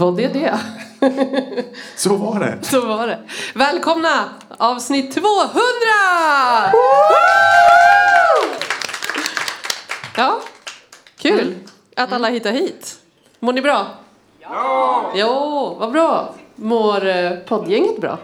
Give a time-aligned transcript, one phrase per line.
[0.00, 0.58] Var det det?
[1.96, 2.58] Så var det.
[2.62, 3.18] Så var det.
[3.54, 4.24] Välkomna
[4.58, 5.30] avsnitt 200!
[10.16, 10.40] Ja,
[11.18, 11.54] kul
[11.96, 12.98] att alla hittar hit.
[13.40, 13.86] Mår ni bra?
[14.40, 15.12] Ja!
[15.14, 16.34] Jo, vad bra.
[16.54, 18.18] Mår eh, poddgänget bra?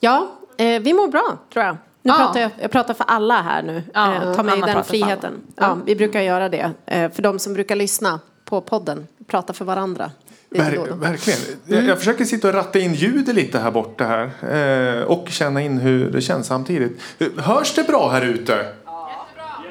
[0.00, 1.76] Ja, eh, vi mår bra tror jag.
[2.02, 2.16] Nu Ja.
[2.16, 3.82] pratar jag, jag pratar för alla här nu.
[3.94, 5.42] Ja, eh, ta mig Anna den friheten.
[5.56, 6.70] Ja, vi brukar göra det.
[6.86, 10.10] Eh, för de som brukar lyssna på podden, prata för varandra.
[10.54, 11.38] Ver, verkligen.
[11.66, 14.96] Jag, jag försöker sitta och ratta in ljudet lite här borta här.
[14.98, 17.00] Eh, och känna in hur det känns samtidigt.
[17.36, 18.66] Hörs det bra här ute?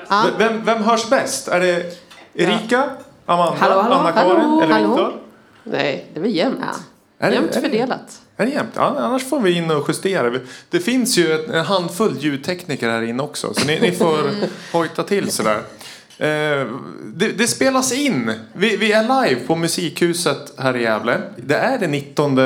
[0.10, 0.26] Ja.
[0.26, 1.48] V- Vem, vem hörs bäst?
[1.48, 1.86] Är det
[2.34, 2.90] Erika?
[3.26, 3.56] Amanda?
[3.60, 4.36] Hallå, hallå, Anna-Karin?
[4.42, 4.88] hallå, Eller hallå.
[4.90, 5.14] Viktor?
[5.64, 6.60] Nej, det är väl jämnt.
[6.62, 7.26] Ja.
[7.26, 8.22] Är det- jämnt är fördelat.
[8.38, 8.72] Är det jämnt?
[8.76, 10.40] Ja, annars får vi in och justera.
[10.70, 13.54] Det finns ju en handfull ljudtekniker här inne också.
[13.54, 14.30] Så ni, ni får
[14.72, 15.62] hojta till sådär.
[16.22, 16.68] Eh,
[17.14, 18.34] det, det spelas in.
[18.54, 21.22] Vi, vi är live på Musikhuset här i Gävle.
[21.36, 22.40] Det är den 19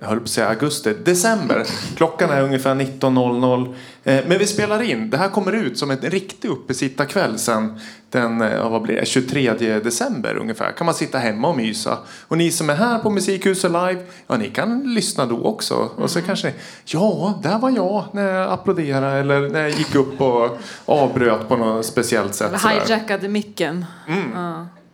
[0.00, 1.64] jag höll på att säga augusti, december.
[1.96, 3.74] Klockan är ungefär 19.00.
[4.04, 5.10] Eh, men vi spelar in.
[5.10, 9.52] Det här kommer ut som en riktig uppesittarkväll sen den eh, vad blir det, 23
[9.78, 10.72] december ungefär.
[10.72, 11.98] Kan man sitta hemma och mysa.
[12.28, 15.74] Och ni som är här på Musikhuset live, ja ni kan lyssna då också.
[15.74, 16.08] Och Mm.
[16.08, 16.54] så kanske ni,
[16.84, 21.56] ja där var jag när jag applåderade eller när jag gick upp och avbröt på
[21.56, 22.52] något speciellt sätt.
[22.86, 23.84] Hijackade micken.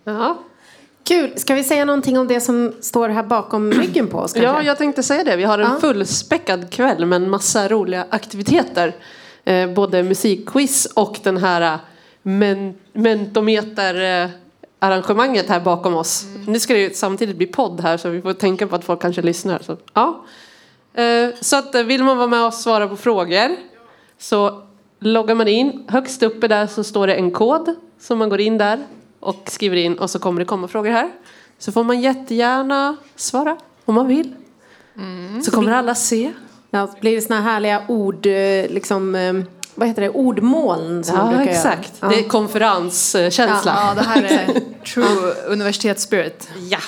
[0.04, 0.38] Ja.
[1.06, 1.32] Kul.
[1.36, 4.32] Ska vi säga någonting om det som står här bakom ryggen på oss?
[4.32, 4.50] Kanske?
[4.50, 5.36] ja, jag tänkte säga det.
[5.36, 5.80] Vi har en Ja.
[5.80, 8.94] fullspäckad kväll med en massa roliga aktiviteter.
[9.44, 11.78] Eh, både musikquiz och den här eh,
[12.22, 14.30] men, mentometer
[14.78, 16.24] arrangemanget här bakom oss.
[16.46, 19.02] Nu ska det ju samtidigt bli podd här så vi får tänka på att folk
[19.02, 19.58] kanske lyssnar.
[19.58, 20.24] Så, ja.
[20.94, 23.56] eh, så att eh, vill man vara med och svara på frågor
[24.18, 24.62] så
[25.00, 25.84] loggar man in.
[25.88, 28.78] Högst uppe där så står det en kod som man går in där
[29.26, 31.10] och skriver in och så kommer det komma frågor här.
[31.58, 34.34] Så får man jättegärna svara om man vill.
[35.44, 36.32] Så kommer alla se.
[36.70, 39.32] Ja, så blir det såna här härliga ord, eh, liksom, eh,
[39.74, 41.92] vad heter det, ordmoln som Ja, brukar exakt.
[42.02, 42.10] göra.
[42.12, 43.76] Det är konferenskänsla.
[43.76, 44.60] Ja, det här är
[44.94, 46.48] true universitetsspirit.
[46.70, 46.78] Ja.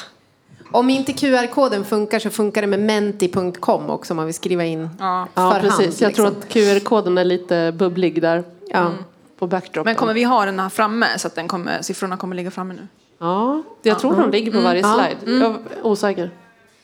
[0.73, 4.89] Om inte QR-koden funkar så funkar det med menti.com också om man vill skriva in
[4.99, 5.29] Ja.
[5.35, 6.01] Ja, för precis.
[6.01, 6.43] Jag tror liksom.
[6.43, 8.91] att QR-koden är lite bubblig där Ja.
[9.39, 9.91] På backdropen.
[9.91, 12.75] Men kommer vi ha den här framme så att den kommer, siffrorna kommer ligga framme
[12.75, 12.89] nu?
[13.21, 14.95] Ja, jag tror de ligger på varje Ja.
[15.21, 15.39] slide.
[15.39, 16.31] Jag är osäker.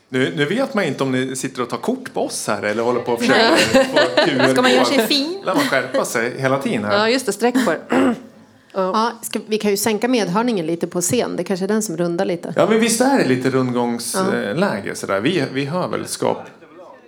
[0.09, 2.83] Nu, nu vet man inte om ni sitter och tar kort på oss här eller
[2.83, 5.43] håller på och försöker få QR Ska man göra sig fin?
[5.47, 6.99] Lär man skärpa sig hela tiden här.
[6.99, 7.33] Ja, just det.
[7.33, 8.15] Sträck på det.
[8.77, 11.37] Ja, ska, vi kan ju sänka medhörningen lite på scen.
[11.37, 12.55] Det kanske är den som rundar lite.
[12.57, 15.21] Ja men visst är det lite rundgångsläge sådär.
[15.21, 16.39] Vi, vi hör väl skap.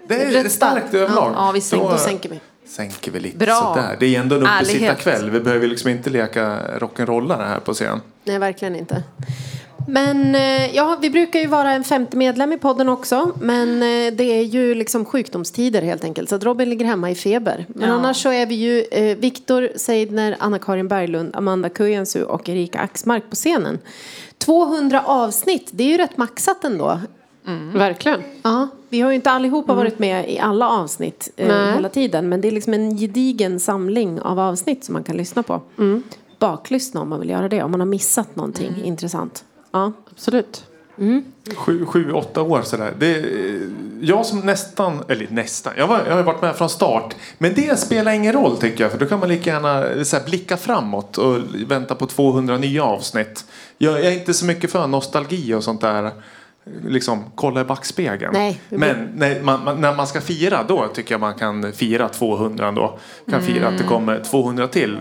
[0.09, 1.33] Det är Rätt starkt överlag.
[1.37, 2.41] Ja, vi Då Då sänker vi.
[2.67, 3.55] Sänker vi lite Bra.
[3.75, 3.97] sådär.
[4.01, 5.31] Det är ändå en uppesittarkväll.
[5.31, 8.01] Vi behöver liksom inte leka rock'n'rollare här på scen.
[8.25, 9.03] Nej, verkligen inte.
[9.89, 13.31] Men eh, ja, vi brukar ju vara en femte medlem i podden också.
[13.41, 16.29] Men eh, det är ju liksom sjukdomstider helt enkelt.
[16.29, 17.67] Så att Robin ligger hemma i feber.
[17.69, 17.95] Men Ja.
[17.95, 23.23] annars så är vi ju eh, Viktor Seidner, Anna-Karin Berglund, Amanda Kujansu och Erika Axmark
[23.31, 23.79] på scenen.
[24.39, 27.01] 200 avsnitt, det är ju rätt maxat ändå.
[27.75, 28.23] Verkligen.
[28.43, 32.29] Ja, vi har ju inte allihopa varit med i alla avsnitt eh, hela tiden.
[32.29, 35.61] Men det är liksom en gedigen samling av avsnitt som man kan lyssna på.
[36.39, 37.63] Baklyssna om man vill göra det.
[37.63, 39.45] Om man har missat någonting intressant.
[39.71, 39.93] Ja.
[40.13, 40.65] Absolut.
[41.57, 42.95] Sju, sju, åtta år sådär.
[42.99, 43.61] Det är,
[44.01, 47.15] jag som nästan, eller nästan, jag, var, jag har varit med från start.
[47.39, 48.91] Men det spelar ingen roll tycker jag.
[48.93, 51.37] För då kan man lika gärna så här, blicka framåt och
[51.67, 53.45] vänta på 200 nya avsnitt.
[53.79, 56.11] Jag, jag är inte så mycket för nostalgi och sånt där.
[56.85, 58.33] Liksom kolla i backspegeln.
[58.33, 58.61] Nej.
[58.69, 62.69] Men när man, man, när man ska fira då tycker jag man kan fira 200
[62.69, 62.99] ändå.
[63.31, 64.99] Kan fira att det kommer 200 till.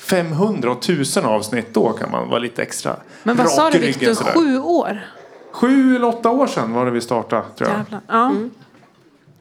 [0.00, 4.14] 500 och 1000 avsnitt då kan man vara lite extra Men vad sa du Viktor,
[4.14, 5.00] sju år?
[5.52, 7.78] Sju eller åtta år sedan var det vi startade tror jag.
[7.78, 8.00] Jävlar.
[8.08, 8.32] Ja.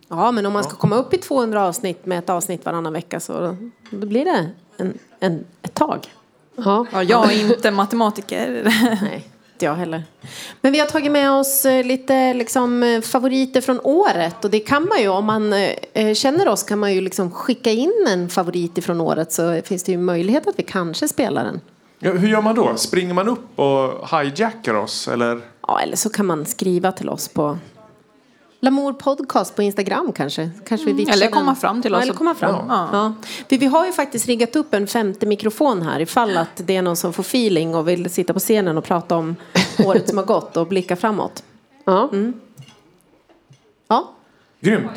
[0.07, 3.19] ja, men om man ska komma upp i 200 avsnitt med ett avsnitt varannan vecka
[3.19, 3.55] så då,
[3.89, 6.07] då blir det en, en, ett tag.
[6.55, 6.85] Ja.
[6.91, 8.61] Ja, jag är inte matematiker.
[9.01, 10.03] Nej, inte jag heller.
[10.61, 14.45] Men vi har tagit med oss eh, lite liksom, eh, favoriter från året.
[14.45, 17.71] Och det kan man ju, om man eh, känner oss kan man ju liksom skicka
[17.71, 21.61] in en favorit från året så finns det ju möjlighet att vi kanske spelar den.
[21.99, 22.75] Ja, hur gör man då?
[22.75, 25.07] Springer man upp och hijackar oss?
[25.07, 25.41] Eller?
[25.67, 27.57] Ja, eller så kan man skriva till oss på
[28.59, 30.49] Lamour podcast på Instagram kanske.
[30.67, 31.55] kanske vi viftrar Eller komma den.
[31.55, 32.55] fram till ja, oss Eller och- komma fram.
[32.69, 32.89] Ja.
[32.91, 33.13] Ja.
[33.49, 36.81] Vi, vi har ju faktiskt riggat upp en femte mikrofon här ifall att det är
[36.81, 39.35] någon som får feeling och vill sitta på scenen och prata om
[39.85, 41.43] året som har gått och blicka framåt.
[41.85, 42.09] Ja.
[43.87, 44.11] Ja,
[44.59, 44.91] Grymt.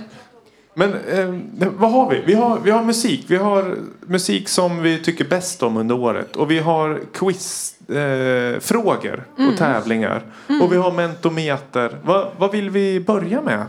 [0.75, 2.23] Men eh, vad har vi?
[2.27, 3.25] Vi har, vi har musik.
[3.29, 6.37] Vi har musik som vi tycker bäst om under året.
[6.37, 10.23] Och vi har quizfrågor eh, frågor och tävlingar.
[10.63, 11.99] Och vi har mentometer.
[12.05, 13.67] Vad, vad vill vi börja med?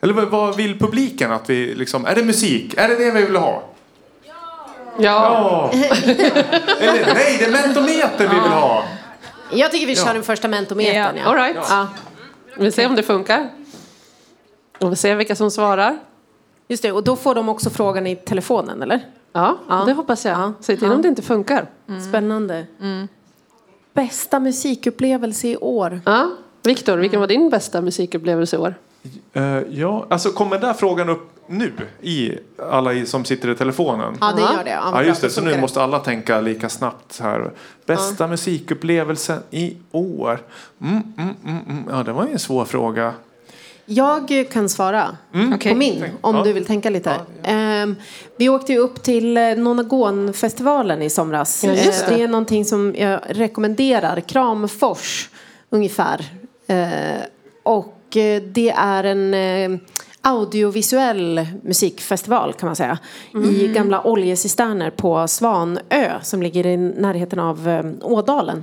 [0.00, 2.06] Eller vad, vad vill publiken att vi liksom...
[2.06, 2.74] Är det musik?
[2.76, 3.62] Är det det vi vill ha?
[4.24, 4.32] Ja.
[4.98, 5.70] Ja!
[6.80, 8.84] Eller nej, det är mentometer vi vill ha!
[9.52, 10.12] Jag tycker vi kör Ja.
[10.12, 11.18] den första mentometern.
[11.26, 11.56] All right.
[11.70, 11.88] Ja.
[12.56, 13.48] Vi ser om det funkar.
[14.78, 15.98] Och vi ser vilka som svarar.
[16.68, 19.00] Just det, och då får de också frågan i telefonen, eller?
[19.32, 19.82] Ja, Ja.
[19.86, 20.38] det hoppas jag.
[20.38, 20.52] Ja.
[20.60, 20.94] Säg till Ja.
[20.94, 21.66] om det inte funkar.
[22.10, 22.66] Spännande.
[23.94, 26.00] Bästa musikupplevelse i år?
[26.04, 26.30] Ja.
[26.62, 28.74] Viktor, vilken var din bästa musikupplevelse i år?
[29.32, 31.72] Eh, ja, alltså kommer den där frågan upp nu
[32.02, 32.32] i
[32.70, 34.16] alla i- som sitter i telefonen?
[34.20, 34.52] Ja, det Ja.
[34.56, 34.70] gör det.
[34.70, 35.30] Ja, Ja, just det.
[35.30, 37.50] Så nu måste alla tänka lika snabbt här.
[37.86, 40.38] Bästa musikupplevelsen i år?
[40.80, 41.84] Mm, mm, mm, mm.
[41.90, 43.14] Ja, det var ju en svår fråga.
[43.86, 45.16] Jag kan svara
[45.54, 45.72] Okej.
[45.72, 46.42] på min, om Ja.
[46.44, 47.14] du vill tänka lite.
[47.42, 47.96] Ehm,
[48.36, 51.64] vi åkte ju upp till Nonagonfestivalen i somras.
[51.64, 52.16] Ja, just Eh, det.
[52.16, 54.20] det är någonting som jag rekommenderar.
[54.20, 55.30] Kramfors,
[55.70, 56.24] ungefär.
[56.66, 57.22] Eh,
[57.62, 59.80] och eh, det är en eh,
[60.20, 62.98] audiovisuell musikfestival kan man säga.
[63.50, 68.62] I gamla oljecisterner på Svanö som ligger i närheten av eh, Ådalen.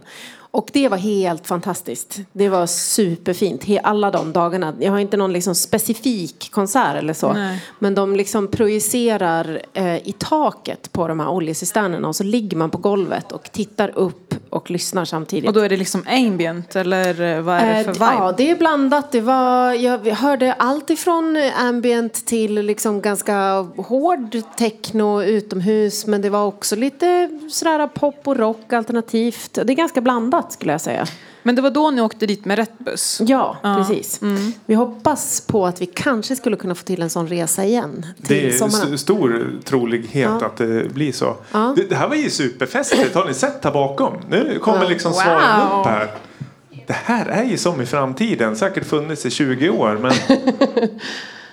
[0.51, 2.19] Och det var helt fantastiskt.
[2.33, 3.63] Det var superfint.
[3.83, 4.73] Alla de dagarna.
[4.79, 7.33] Jag har inte någon liksom specifik konsert eller så.
[7.33, 7.63] Nej.
[7.79, 12.07] Men de liksom projicerar eh, i taket på de här oljecisternerna.
[12.07, 15.47] Och så ligger man på golvet och tittar upp och lyssnar samtidigt.
[15.47, 18.23] Och då är det liksom ambient eller eh, vad är det för Eh, vibe?
[18.23, 19.11] Ja, det är blandat.
[19.11, 26.05] Det var, jag hörde allt ifrån ambient till liksom ganska hård techno utomhus.
[26.07, 29.53] Men det var också lite sådär pop och rock alternativt.
[29.53, 31.05] Det är ganska blandat skulle jag säga.
[31.43, 33.21] Men det var då ni åkte dit med rätt buss?
[33.25, 34.19] Ja, precis.
[34.65, 38.35] Vi hoppas på att vi kanske skulle kunna få till en sån resa igen till
[38.37, 38.93] Det är sommaren.
[38.93, 40.45] st- stor trolighet Ja.
[40.45, 41.35] att det blir så.
[41.51, 41.73] Ja.
[41.77, 43.15] Det, det här var ju superfestligt.
[43.15, 44.13] Har ni sett här bakom?
[44.29, 45.19] Nu kommer liksom Wow.
[45.21, 46.11] svaren upp här.
[46.87, 48.55] Det här är ju som i framtiden.
[48.55, 49.97] Säkert funnits i 20 år.
[50.01, 50.11] Men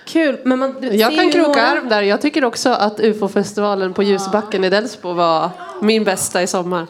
[0.05, 0.39] Kul.
[0.45, 2.01] Men man, Jag kan kroka några- arm där.
[2.01, 5.49] Jag tycker också att UFO-festivalen på Ljusbacken i Delsbo var
[5.81, 6.87] min bästa i sommar.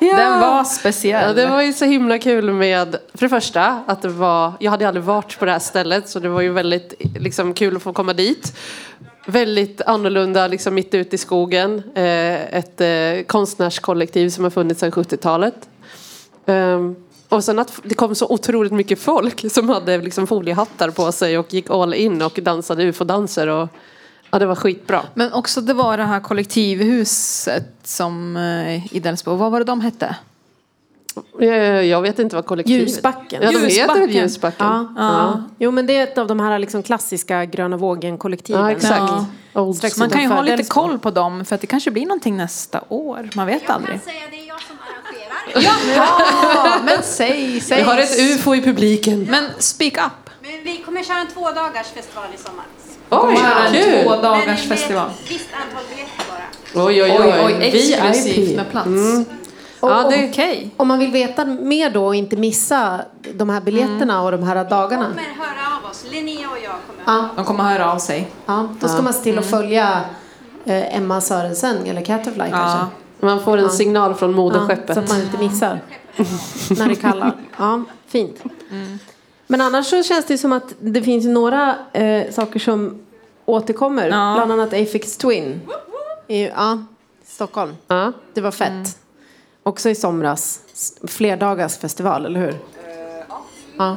[0.00, 1.28] Den var speciell.
[1.28, 4.70] Ja, det var ju så himla kul med, för det första, att det var, jag
[4.70, 7.82] hade aldrig varit på det här stället så det var ju väldigt liksom, kul att
[7.82, 8.56] få komma dit.
[9.26, 11.82] Väldigt annorlunda, liksom mitt ute i skogen.
[11.94, 15.68] Eh, ett eh, konstnärskollektiv som har funnits sedan 70-talet.
[16.46, 16.96] Ehm,
[17.28, 21.38] och sen att det kom så otroligt mycket folk som hade liksom foliehattar på sig
[21.38, 23.46] och gick all in och dansade ufo-danser.
[23.46, 23.68] Och,
[24.34, 25.02] ja, det var skitbra.
[25.14, 29.34] Men också det var det här kollektivhuset som eh, i Delsbo.
[29.34, 30.16] Vad var det de hette?
[31.38, 32.88] Jag, jag vet inte vad kollektivet...
[32.88, 33.42] Ljusbacken.
[33.42, 34.08] Ja, de heter Ljusbacken.
[34.10, 34.66] Ljusbacken.
[34.66, 34.92] Ja.
[34.96, 35.42] Ja.
[35.58, 38.62] Jo, men det är ett av de här liksom klassiska gröna vågen-kollektiven.
[38.62, 39.12] Ja, exakt.
[39.52, 39.74] Ja.
[39.98, 42.80] Man kan ju ha lite koll på dem för att det kanske blir någonting nästa
[42.88, 43.30] år.
[43.34, 44.00] Man vet Jag kan aldrig.
[44.00, 45.24] säga det är jag som arrangerar.
[46.54, 47.76] Ja, men säg, säg.
[47.76, 49.26] Vi har ett ufo i publiken.
[49.30, 50.30] Men speak up.
[50.42, 52.64] Men vi kommer köra en två dagars festival i sommar.
[53.10, 54.04] Oj, en kul!
[54.04, 55.08] två dagars festival.
[55.24, 56.24] ett visst antal biljetter
[56.74, 56.84] bara.
[56.86, 57.56] Oj, oj, oj.
[57.60, 58.88] exklusivt med plats.
[59.80, 60.70] Och, Ja, det- och, Okej.
[60.76, 63.00] om man vill veta mer då och inte missa
[63.34, 65.04] de här biljetterna och de här dagarna.
[65.04, 66.04] kommer höra av oss.
[66.10, 66.72] Linnea och jag
[67.06, 67.18] kommer.
[67.18, 68.28] Ja, De kommer höra av sig.
[68.46, 70.00] ja, då ska man se till att följa
[70.64, 72.86] eh, Emma Sörensen eller Caterfly kanske.
[73.20, 74.94] Man får en signal från Ja, moderskeppet.
[74.94, 75.80] så att man inte missar
[76.78, 77.32] när det kallar.
[77.58, 78.42] Ja, fint.
[79.46, 83.00] Men annars så känns det som att det finns några eh, saker som
[83.44, 84.08] återkommer.
[84.08, 84.34] Ja.
[84.36, 85.60] Bland annat Afix Twin.
[86.28, 86.84] I, ja,
[87.24, 87.76] Stockholm.
[87.86, 88.12] Ja.
[88.34, 88.98] Det var fett.
[89.62, 90.60] Också i somras.
[91.06, 92.54] Flerdagars festival, eller hur?
[93.78, 93.96] Ja,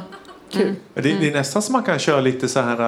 [0.50, 0.74] kul.
[0.94, 2.80] det, det är nästan som man kan köra lite så här...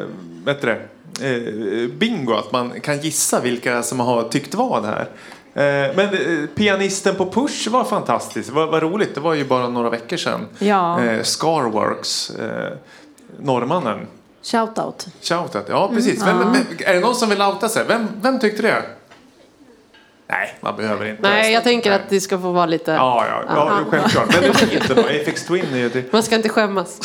[0.00, 0.06] Äh,
[0.44, 0.80] du det?
[1.20, 2.34] Eh, bingo.
[2.34, 5.08] Att man kan gissa vilka som har tyckt vad här.
[5.58, 8.52] Eh, men eh, pianisten på Push var fantastisk.
[8.52, 9.14] Vad vad roligt.
[9.14, 10.46] Det var ju bara några veckor sedan.
[10.58, 11.04] Ja.
[11.04, 12.32] Eh, Scarworks.
[13.38, 14.06] Norrmannen.
[14.42, 15.06] Shoutout.
[15.22, 15.64] Shoutout.
[15.68, 16.22] Ja, precis.
[16.26, 17.84] Vem, vem, är det någon som vill outa sig?
[17.88, 18.82] Vem, vem tyckte det?
[20.30, 21.22] Nej, man behöver inte.
[21.22, 21.98] Nej, jag tänker Nej.
[22.00, 22.90] att det ska få vara lite...
[22.90, 24.26] Ja, ja, ja, självklart.
[24.32, 25.00] Men det inte då.
[25.00, 26.12] Afex Twin är ju det.
[26.12, 27.00] Man ska inte skämmas.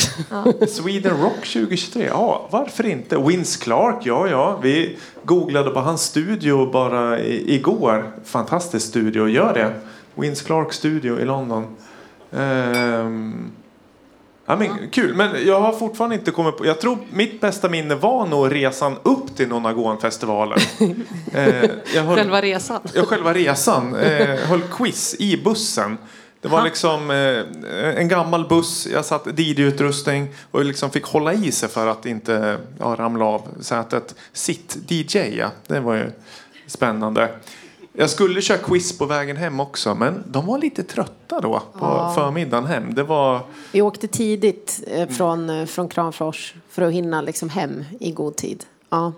[0.68, 2.06] Sweden Rock 2023.
[2.06, 3.18] Ja, varför inte?
[3.18, 4.60] Vince Clark, ja, ja.
[4.62, 8.12] Vi googlade på hans studio bara i, igår.
[8.26, 9.74] Fantastisk studio, gör det.
[10.16, 11.76] Vince Clark studio i London.
[12.32, 13.52] Ehm,
[14.46, 16.66] ja, men, kul, men jag har fortfarande inte kommit på...
[16.66, 20.60] Jag tror mitt bästa minne var nog resan upp till Nonagonfestivalen.
[21.34, 22.82] eh, jag höll, Själva resan.
[22.94, 23.96] Ja, själva resan.
[23.96, 25.98] Eh, höll quiz i bussen.
[26.42, 31.52] Det var liksom eh, en gammal buss, jag satt DJ-utrustning och liksom fick hålla i
[31.52, 34.16] sig för att inte ja, ramla av sätet.
[34.34, 35.52] Sitt-DJ, ja.
[35.68, 36.12] Det var ju
[36.68, 37.30] spännande.
[37.96, 42.12] Jag skulle köra quiz på vägen hem också, men de var lite trötta då på
[42.16, 42.94] förmiddagen hem.
[42.94, 43.42] Det var...
[43.72, 48.36] Vi åkte tidigt eh, från, eh, från Kramfors för att hinna liksom hem i god
[48.36, 48.64] tid.
[48.90, 49.14] Ja.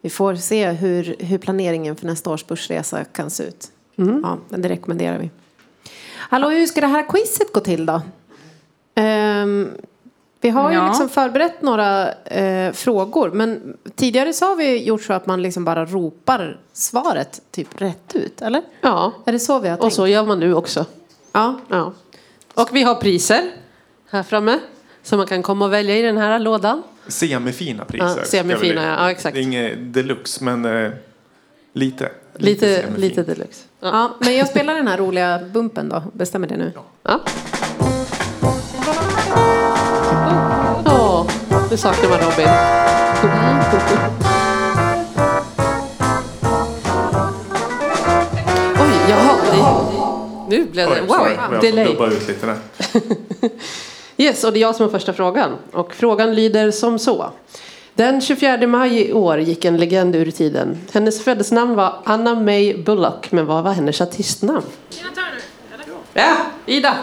[0.00, 3.70] Vi får se hur, hur planeringen för nästa års börsresa kan se ut.
[3.96, 5.30] Ja, men det rekommenderar vi.
[6.16, 8.02] Hallå, hur ska det här quizet gå till då?
[8.94, 9.70] Ehm,
[10.40, 10.86] vi har ju Ja.
[10.88, 13.30] liksom förberett några eh, frågor.
[13.30, 18.14] Men tidigare så har vi gjort så att man liksom bara ropar svaret typ rätt
[18.14, 18.42] ut.
[18.42, 18.62] Eller?
[18.80, 19.84] Ja, Är det så vi har tänkt?
[19.84, 20.84] och så gör man nu också.
[21.32, 21.60] Ja.
[21.68, 21.92] Ja.
[22.54, 23.42] Och vi har priser
[24.10, 24.58] här framme.
[25.02, 26.82] Som man kan komma och välja i den här lådan.
[27.08, 28.06] Semifina priser.
[28.18, 29.34] Ja, semifina, ja, exakt.
[29.34, 30.90] Det är inget deluxe, men eh,
[31.72, 32.10] lite.
[32.34, 32.98] Lite, semifint.
[32.98, 33.64] lite deluxe.
[33.80, 33.88] Ja.
[33.88, 36.02] ja, men jag spelar den här roliga bumpen då.
[36.12, 36.72] Bestämmer det nu.
[36.74, 36.84] Ja.
[37.04, 37.20] Åh,
[41.70, 42.48] nu saknar man Robin.
[48.80, 49.36] Oj, jaha.
[50.48, 50.94] Det, nu blev det...
[51.00, 51.34] Oj, Wow, sorry.
[51.52, 51.84] Jag delay.
[51.84, 52.56] dubbar ut lite där.
[54.20, 55.50] Yes, och det är jag som har första frågan.
[55.72, 57.30] Och frågan lyder som så.
[57.94, 60.78] Den 24 maj i år gick en legend ur tiden.
[60.92, 64.62] Hennes födelsenamn var Anna May Bullock, men vad var hennes artistnamn?
[64.90, 65.40] Tina Turner.
[66.14, 66.94] Ja, Ida!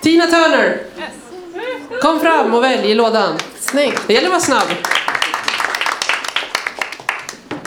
[0.00, 0.82] Tina Turner!
[2.02, 3.38] Kom fram och välj i lådan.
[3.60, 4.02] Snyggt!
[4.06, 4.68] Det gäller att vara snabb.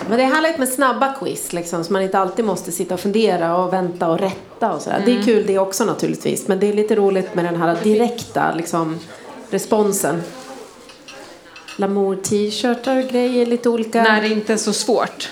[0.10, 3.00] Men det är härligt med snabba quiz liksom, så man inte alltid måste sitta och
[3.00, 5.02] fundera och vänta och rätta och sådär.
[5.06, 8.54] Det är kul det också naturligtvis, men det är lite roligt med den här direkta
[8.56, 9.00] liksom,
[9.50, 10.24] responsen.
[11.76, 14.04] Lamour t-shirtar och grejer, lite olika.
[14.04, 15.30] När det inte är så svårt.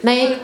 [0.00, 0.38] Nej.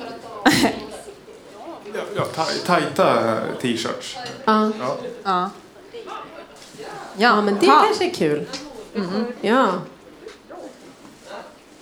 [2.16, 4.16] Ja, taj- tajta t-shirts.
[4.44, 4.70] Ja.
[4.80, 4.96] Ja.
[5.24, 5.50] Ja.
[7.18, 7.82] Ja, men det ta.
[7.86, 8.46] kanske är kul.
[9.40, 9.68] Ja.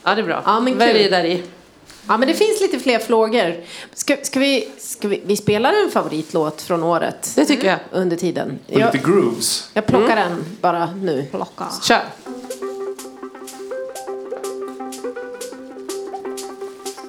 [0.02, 0.42] Ja, det är bra.
[0.44, 0.78] Ja, men kul.
[0.78, 1.42] Välj där i.
[2.08, 3.54] ja, men det finns lite fler frågor.
[3.94, 7.78] Ska, ska, vi, ska vi, vi spelar en favoritlåt från året Det tycker jag.
[7.92, 8.58] under tiden.
[8.66, 9.70] Och Jag, lite grooves.
[9.74, 11.26] jag plockar den bara nu.
[11.30, 11.66] Plocka.
[11.82, 12.02] Kör.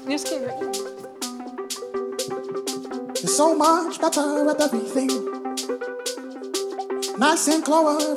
[0.06, 0.72] Nu skriver jag in.
[3.24, 5.10] You're so much better at everything.
[7.20, 7.68] Nice and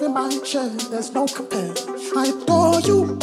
[0.03, 1.73] in my chair, there's no compare.
[2.15, 3.19] I adore you.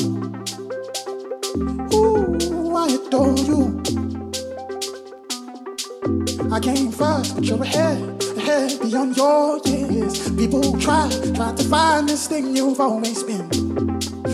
[1.93, 3.79] Ooh, I adore you.
[6.51, 10.27] I came first, but you're ahead, ahead beyond your years.
[10.35, 13.47] People try, try to find this thing you've always been.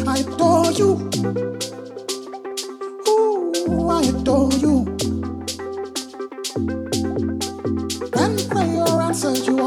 [0.07, 1.09] I adore you.
[3.09, 4.72] Ooh, I adore you.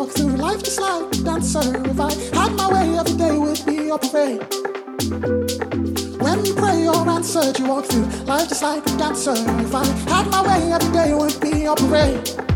[0.06, 1.60] Walk through life just like a dancer.
[1.90, 4.42] If I had my way, every day would be a parade.
[6.20, 9.34] When prayer answered, you walk through life just like a dancer.
[9.34, 12.55] If I had my way, every day would be a parade.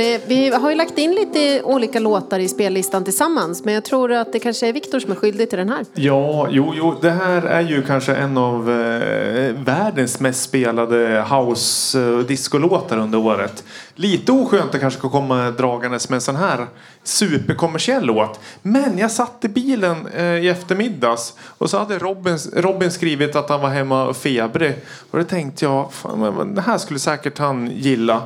[0.00, 0.20] Här?
[0.26, 3.64] Vi har ju lagt in lite olika låtar i spellistan tillsammans.
[3.64, 5.86] Men jag tror att det kanske är Viktor som är skyldig till den här.
[5.94, 11.98] Ja, jo, jo, det här är ju kanske en av eh, världens mest spelade house
[11.98, 13.64] och discolåtar under året.
[13.94, 16.66] Lite oskönt att kanske komma dragandes med en sån här
[17.04, 18.40] superkommersiell låt.
[18.62, 23.48] Men jag satt i bilen eh, i eftermiddags och så hade Robin, Robin skrivit att
[23.48, 24.74] han var hemma och febrig.
[25.10, 28.22] Och då tänkte jag, fan, men, men, det här skulle säkert han gilla.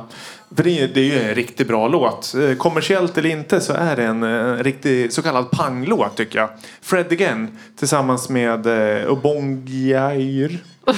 [0.55, 2.33] För det, är- det är ju en riktigt bra låt.
[2.35, 6.49] Eh, Kommersiellt eller inte så är det en eh, riktig så kallad panglåt tycker jag.
[6.81, 8.65] Fred Again tillsammans med
[9.01, 10.57] eh, Obongyair.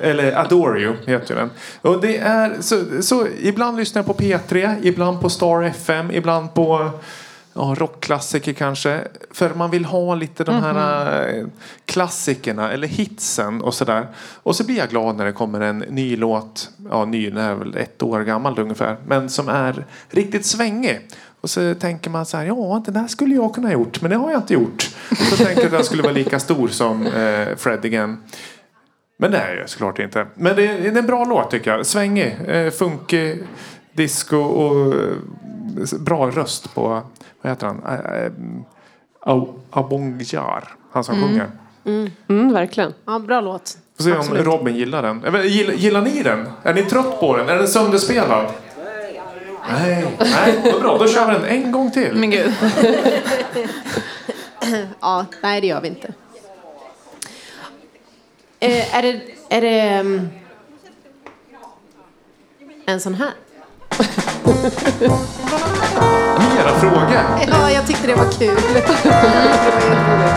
[0.00, 1.50] Eller Adore You heter den.
[1.80, 6.54] Och det är, så, så, ibland lyssnar jag på P3, ibland på Star FM, ibland
[6.54, 6.90] på
[7.54, 9.00] ja, rockklassiker kanske.
[9.30, 11.46] För man vill ha lite de här eh,
[11.84, 14.06] klassikerna eller hitsen och sådär.
[14.42, 16.70] Och så blir jag glad när det kommer en ny låt.
[16.90, 18.96] Ja, ny, den är väl ett år gammal ungefär.
[19.06, 21.00] Men som är riktigt svängig.
[21.40, 24.10] Och så tänker man så här, ja den här skulle jag kunna ha gjort, men
[24.10, 24.82] det har jag inte gjort.
[25.30, 28.22] Så tänker jag att den skulle vara lika stor som eh, Fred again.
[29.16, 30.26] Men det är jag såklart inte.
[30.34, 31.86] Men det är, det är en bra låt tycker jag.
[31.86, 33.42] Svängig, eh, funkig,
[33.92, 35.16] disco och eh,
[35.98, 37.02] bra röst på,
[37.42, 37.82] vad heter han?
[39.70, 41.50] Abongjar, han som sjunger.
[42.28, 42.94] Mm, verkligen.
[43.04, 43.78] Ja, bra låt.
[43.96, 44.46] Får se om Absolut.
[44.46, 45.20] Robin gillar den.
[45.20, 46.48] Vet, Gillar, gillar ni den?
[46.62, 47.48] Är ni trött på den?
[47.48, 48.46] Är den sönderspelad?
[49.70, 50.98] Nej, nej, vad bra.
[50.98, 52.14] Då kör vi den en gång till.
[52.14, 52.52] Men gud.
[55.00, 56.12] Ja, nej det gör vi inte.
[58.60, 60.28] Eh, är det, är det ehm,
[62.86, 63.32] en sån här?
[66.38, 67.08] Mera frågor.
[67.50, 68.54] Ja, jag tyckte det var kul.
[68.72, 70.34] Det var jätteroligt.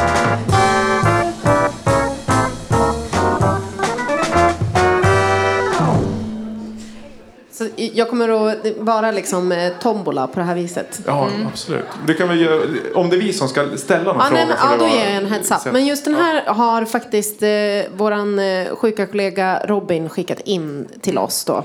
[7.51, 11.01] Så jag kommer att vara liksom eh, tombola på det här viset.
[11.05, 11.85] Ja, absolut.
[12.07, 12.61] Det kan vi göra,
[12.95, 14.45] om det är vi som ska ställa någon Ja, fråga.
[14.45, 15.73] nej, ja, då ger jag en heads up.
[15.73, 17.49] Men just den här har faktiskt eh,
[17.97, 21.63] våran eh, sjuka kollega Robin skickat in till oss då.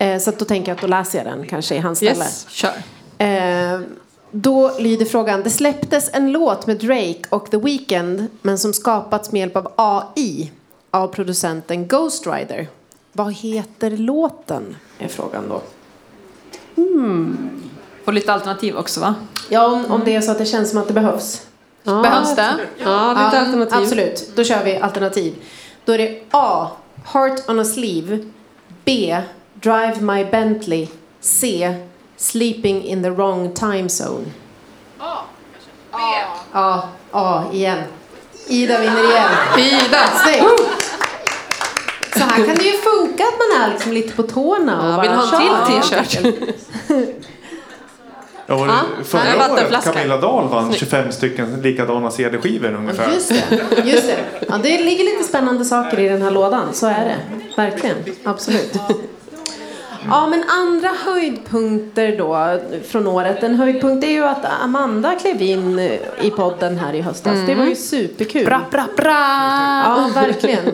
[0.00, 2.24] Eh, så att då tänker jag att då läser jag den kanske i hans ställe.
[2.24, 2.46] Yes.
[2.48, 2.82] Kör.
[3.18, 3.80] Eh,
[4.30, 5.42] då lyder frågan.
[5.42, 9.72] Det släpptes en låt med Drake och The Weeknd men som skapats med hjälp av
[9.76, 10.52] AI
[10.90, 12.68] av producenten Ghost Rider.
[13.12, 14.76] Vad heter låten?
[14.98, 15.62] Är frågan då.
[18.04, 19.14] Och lite alternativ också va?
[19.48, 21.46] Ja, om, om det är så att det känns som att det behövs.
[21.82, 22.42] Ja, Behövs det?
[22.42, 23.78] Ja, lite Ja, alternativ.
[23.78, 25.34] Absolut, då kör vi alternativ.
[25.84, 26.68] Då är det A.
[27.04, 28.18] Heart on a sleeve.
[28.84, 29.16] B.
[29.60, 30.88] Drive my Bentley.
[31.20, 31.74] C.
[32.16, 34.24] Sleeping in the wrong time zone.
[34.98, 35.18] A.
[36.52, 36.82] A.
[37.12, 37.78] A igen.
[38.48, 39.30] Ida vinner igen.
[39.58, 39.98] Ida!
[40.06, 40.96] Snyggt!
[42.12, 44.96] Så här kan det ju funka att man är liksom lite på tårna och Ja,
[44.96, 46.36] bara vill ha en till t-shirt.
[48.46, 49.84] Ja, var det förra året.
[49.84, 53.12] Camilla Dahl vann 25 stycken likadana CD-skivor ungefär.
[53.12, 53.44] Just det,
[53.84, 54.18] just det.
[54.48, 57.16] Ja, det ligger lite spännande saker i den här lådan, så är det.
[57.56, 58.76] Verkligen, absolut.
[60.08, 63.42] Ja, men andra höjdpunkter då från året.
[63.42, 65.78] En höjdpunkt är ju att Amanda klev in
[66.22, 67.38] i podden här i höstas.
[67.46, 68.44] Det var ju superkul.
[68.44, 69.12] Bra, bra, bra!
[69.84, 70.66] Ja, verkligen.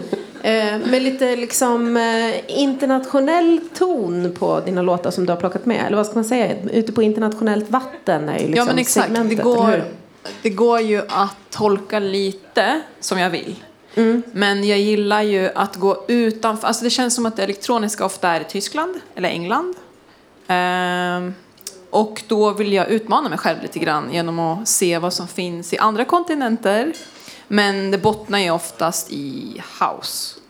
[0.42, 5.86] Eh, med lite liksom eh, internationell ton på dina låtar som du har plockat med.
[5.86, 6.54] Eller vad ska man säga?
[6.72, 9.84] Ute på internationellt vatten är ju liksom Ja men exakt, det segmentet, går,
[10.42, 13.54] det går ju att tolka lite som jag vill.
[13.96, 14.22] Mm.
[14.32, 18.28] Men jag gillar ju att gå utanför, alltså det känns som att det elektroniska ofta
[18.28, 19.74] är i Tyskland eller England.
[20.46, 21.35] Ehm,
[21.90, 25.72] och då vill jag utmana mig själv lite grann genom att se vad som finns
[25.72, 26.92] i andra kontinenter.
[27.48, 30.40] Men det bottnar ju oftast i house.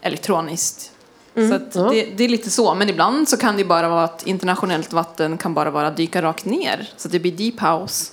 [0.00, 0.92] Elektroniskt.
[1.34, 2.74] Så att det, det är lite så.
[2.74, 6.44] Men ibland så kan det bara vara att internationellt vatten kan bara vara dyka rakt
[6.44, 6.88] ner.
[6.96, 8.12] Så att det blir deep house.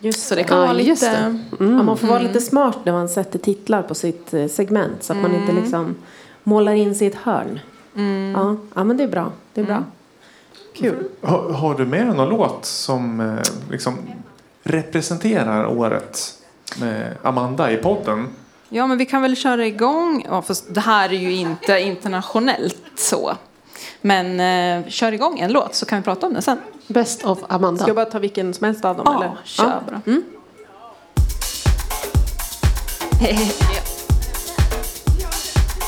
[0.00, 1.38] Just Så det kan Ja, vara just lite...
[1.58, 5.12] Ja, man får vara lite smart när man sätter titlar på sitt eh, segment så
[5.12, 5.96] att man inte liksom
[6.42, 7.60] målar in sig i ett hörn.
[8.34, 9.32] Ja, ja, men det är bra.
[9.54, 9.84] Det är bra.
[10.76, 11.08] Kul.
[11.22, 13.34] Har, har du med någon låt som eh,
[13.70, 13.98] liksom
[14.62, 16.34] representerar året
[16.80, 18.28] med Amanda i podden?
[18.68, 20.26] Ja, men vi kan väl köra igång.
[20.28, 23.32] Ja, fast det här är ju inte internationellt så.
[24.00, 26.58] Men eh, kör igång en låt så kan vi prata om den sen.
[26.86, 27.78] Best of Amanda.
[27.78, 29.04] Ska jag bara ta vilken som helst av dem?
[29.06, 29.36] Ja, eller?
[29.44, 30.00] kör bara.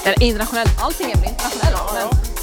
[0.05, 0.71] Det är internationellt.
[0.83, 1.93] Allting är väl internationellt.
[1.95, 2.38] Men...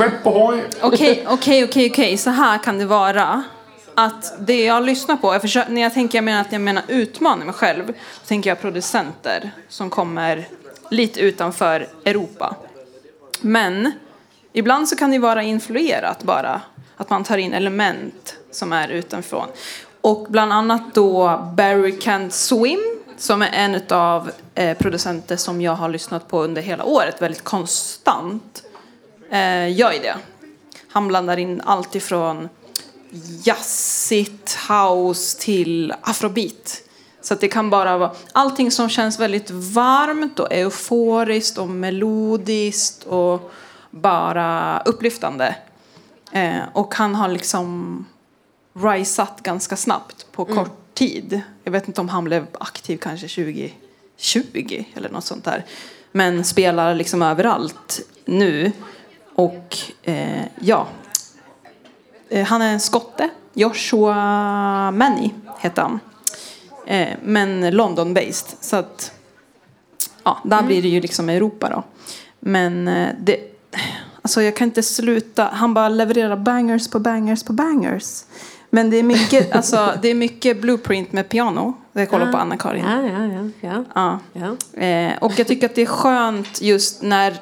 [0.00, 0.64] Skepp, skepp hoj.
[0.80, 2.16] Okej, okej, okej, okej.
[2.16, 3.42] Så här kan det vara.
[3.94, 6.82] Att det jag lyssnar på, jag försöker, när jag tänker jag menar att jag menar
[6.88, 7.86] utmana mig själv,
[8.22, 10.48] så tänker jag producenter som kommer
[10.90, 12.56] lite utanför Europa.
[13.40, 13.92] Men
[14.52, 16.60] ibland så kan det vara influerat bara,
[16.96, 19.46] att man tar in element som är utanför.
[20.00, 22.80] Och bland annat då Barry Can't Swim,
[23.16, 27.44] som är en av eh, producenter som jag har lyssnat på under hela året, väldigt
[27.44, 28.62] konstant
[29.30, 30.16] eh, gör ju det.
[30.88, 32.48] Han blandar in allt ifrån
[33.44, 36.82] jazzigt, house till afrobeat.
[37.20, 43.52] Så det kan bara vara allting som känns väldigt varmt och euforiskt och melodiskt och
[43.90, 45.56] bara upplyftande.
[46.32, 48.06] Eh, och han har liksom
[48.72, 51.40] risat ganska snabbt på kort tid.
[51.64, 55.64] Jag vet inte om han blev aktiv kanske 2020 eller något sånt där.
[56.12, 58.72] Men spelar liksom överallt nu.
[59.40, 60.86] Och eh, ja,
[62.30, 63.28] Eh, han är en skotte.
[63.54, 66.00] Joshua Manny heter han.
[66.86, 68.56] Eh, men London-based.
[68.60, 69.12] Så att,
[70.24, 71.82] ja, där blir det ju liksom Europa då.
[72.40, 73.36] Men eh, det,
[74.22, 75.44] alltså jag kan inte sluta.
[75.52, 78.24] Han bara levererar bangers på bangers på bangers.
[78.70, 81.74] Men det är mycket, alltså, det är mycket blueprint med piano.
[81.92, 82.84] Jag kollar på Anna-Karin.
[82.84, 83.50] Ja, ja, ja.
[83.60, 83.84] ja.
[83.94, 84.18] Ja.
[84.72, 84.82] ja.
[84.82, 87.36] Eh, och jag tycker att det är skönt just när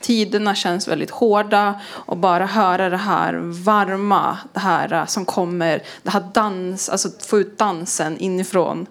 [0.00, 5.82] tiderna känns väldigt hårda och bara höra det här varma, det här eh, som kommer,
[6.02, 8.86] det här dans, alltså få ut dansen inifrån,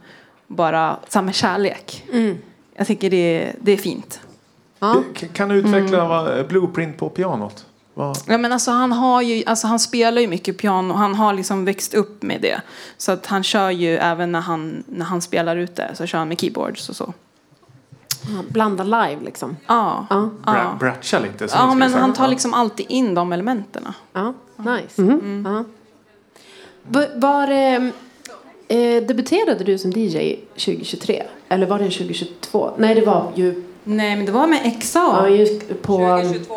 [0.47, 2.03] bara samma kärlek.
[2.75, 4.19] Jag tycker det, är- det är fint.
[4.79, 5.03] Ja.
[5.33, 7.65] Kan du utveckla vad blueprint på pianot?
[7.93, 11.33] Vad- Ja, men alltså, han, har ju, alltså, han spelar ju mycket piano, han har
[11.33, 12.61] liksom växt upp med det.
[12.97, 16.27] Så att han kör ju även när han, när han spelar ute, så kör han
[16.27, 17.13] med keyboards och så.
[18.27, 19.57] Ja, Blanda live liksom.
[19.67, 20.29] Ja, Ja.
[20.45, 20.51] ja.
[20.51, 21.47] Bra- Bratcha lite?
[21.47, 23.87] som ja men han tar liksom alltid in de elementen.
[24.13, 25.01] Ja, nice.
[25.45, 25.63] Ja.
[26.83, 27.75] Va- Var, eh,
[28.67, 31.23] eh, debuterade du som DJ 2023?
[31.49, 32.71] Eller var det 2022?
[32.77, 34.99] Nej, det var ju Nej, men det var med XA.
[34.99, 35.97] ja, just på...
[35.97, 36.55] 2022.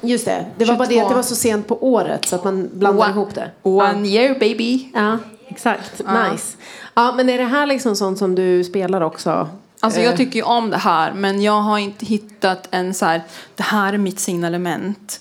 [0.00, 0.46] Just det.
[0.58, 1.02] Det var bara det 22.
[1.02, 3.16] att det var så sent på året så att man blandar Wow.
[3.16, 3.50] ihop det.
[3.62, 4.88] One year baby.
[4.94, 5.98] Ja, exakt.
[6.30, 6.56] Nice.
[6.94, 9.48] Ja, men är det här liksom sånt som du spelar också?
[9.84, 13.06] Alltså Eh, jag tycker ju om det här men jag har inte hittat en så
[13.06, 13.22] här,
[13.56, 15.20] det här är mitt signalement.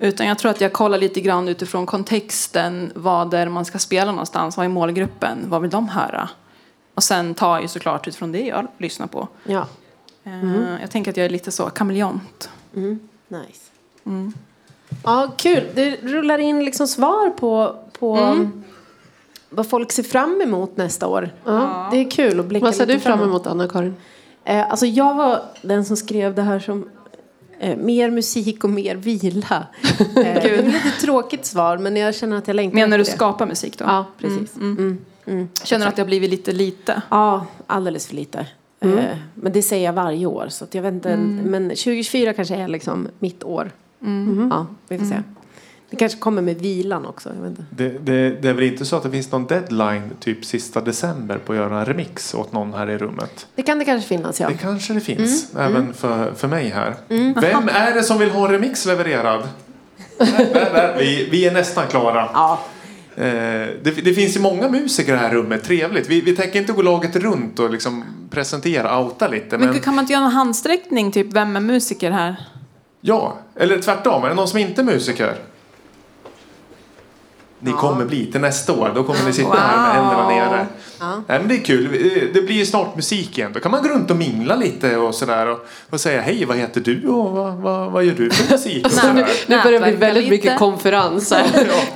[0.00, 3.78] Utan jag tror att jag kollar lite grann utifrån kontexten, vad det är man ska
[3.78, 6.28] spela någonstans, vad är målgruppen, vad vill de höra?
[6.94, 9.28] Och sen tar jag ju såklart utifrån det jag lyssnar på.
[9.44, 9.66] Ja,
[10.24, 12.50] Eh, Jag tänker att jag är lite så kameleont.
[13.28, 13.60] nice.
[15.04, 15.68] Ja, kul.
[15.74, 18.16] Det rullar in liksom svar på, på
[19.52, 21.30] vad folk ser fram emot nästa år.
[21.44, 23.94] Ja, det är kul att blicka Vad ser du fram emot Anna-Karin?
[24.44, 26.88] Eh, alltså jag var den som skrev det här som
[27.58, 29.66] eh, mer musik och mer vila.
[29.98, 33.04] Eh, det är väl lite tråkigt svar men jag känner att jag längtar Menar du
[33.04, 33.10] det.
[33.10, 33.84] skapa musik då?
[33.84, 34.54] Ja, precis.
[35.64, 37.02] Känner att det har blivit lite lite?
[37.08, 38.46] Ja, alldeles för lite.
[38.80, 38.98] Mm.
[38.98, 40.46] Eh, men det säger jag varje år.
[40.48, 43.70] Så att jag vet inte, Men 2024 kanske är liksom mitt år.
[44.02, 44.48] Mm.
[44.50, 45.22] Ja, vi får se.
[45.92, 47.28] Det kanske kommer med vilan också.
[47.36, 47.64] Jag vet inte.
[47.70, 51.38] Det, det, det är väl inte så att det finns någon deadline typ sista december
[51.38, 53.46] på att göra en remix åt någon här i rummet?
[53.54, 54.48] Det kan det kanske finnas, ja.
[54.48, 55.66] Det kanske det finns, Mm.
[55.72, 56.94] även för, för mig här.
[57.40, 59.48] Vem är det som vill ha en remix levererad?
[60.98, 62.28] Vi, vi är nästan klara.
[62.34, 62.60] Ja,
[63.16, 63.24] Eh,
[63.82, 66.08] det, det finns ju många musiker i det här rummet, trevligt.
[66.08, 69.58] Vi, vi tänker inte gå laget runt och liksom presentera, outa lite.
[69.58, 72.36] Men, Men kan man inte göra någon handsträckning, typ vem är musiker här?
[73.00, 75.34] ja, eller tvärtom, är det någon som inte är musiker?
[77.64, 80.66] Ni kommer bli till nästa år, då kommer ni sitta här med händerna nere.
[81.00, 81.88] Nej, men det är kul,
[82.34, 83.50] det blir ju snart musik igen.
[83.54, 85.58] Då kan man gå runt och mingla lite och sådär och,
[85.90, 88.86] och säga hej, vad heter du och vad, vad, vad gör du för musik?
[88.86, 89.26] Och Nu, sådär.
[89.46, 90.30] nu börjar det bli väldigt lite.
[90.30, 91.44] mycket konferenser.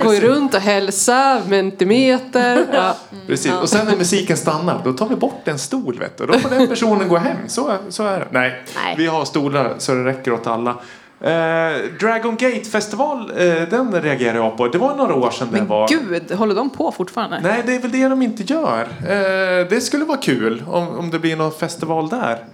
[0.02, 2.66] Gå runt och hälsa, mentimeter.
[2.72, 2.96] Ja.
[3.26, 3.52] Precis.
[3.52, 6.26] Och sen när musiken stannar, då tar vi bort en stol vet du.
[6.26, 7.36] Då får den personen gå hem.
[7.48, 8.26] Så, så är det.
[8.30, 8.94] Nej, Nej.
[8.98, 10.76] vi har stolar så det räcker åt alla.
[11.20, 14.68] Eh, Dragon Gate festival, eh, den reagerar jag på.
[14.68, 15.88] Det var några år sedan det Men var.
[15.88, 17.40] gud, håller de på fortfarande?
[17.42, 18.82] Nej, det är väl det de inte gör.
[18.82, 22.44] Eh, det skulle vara kul om, om det blir någon festival där.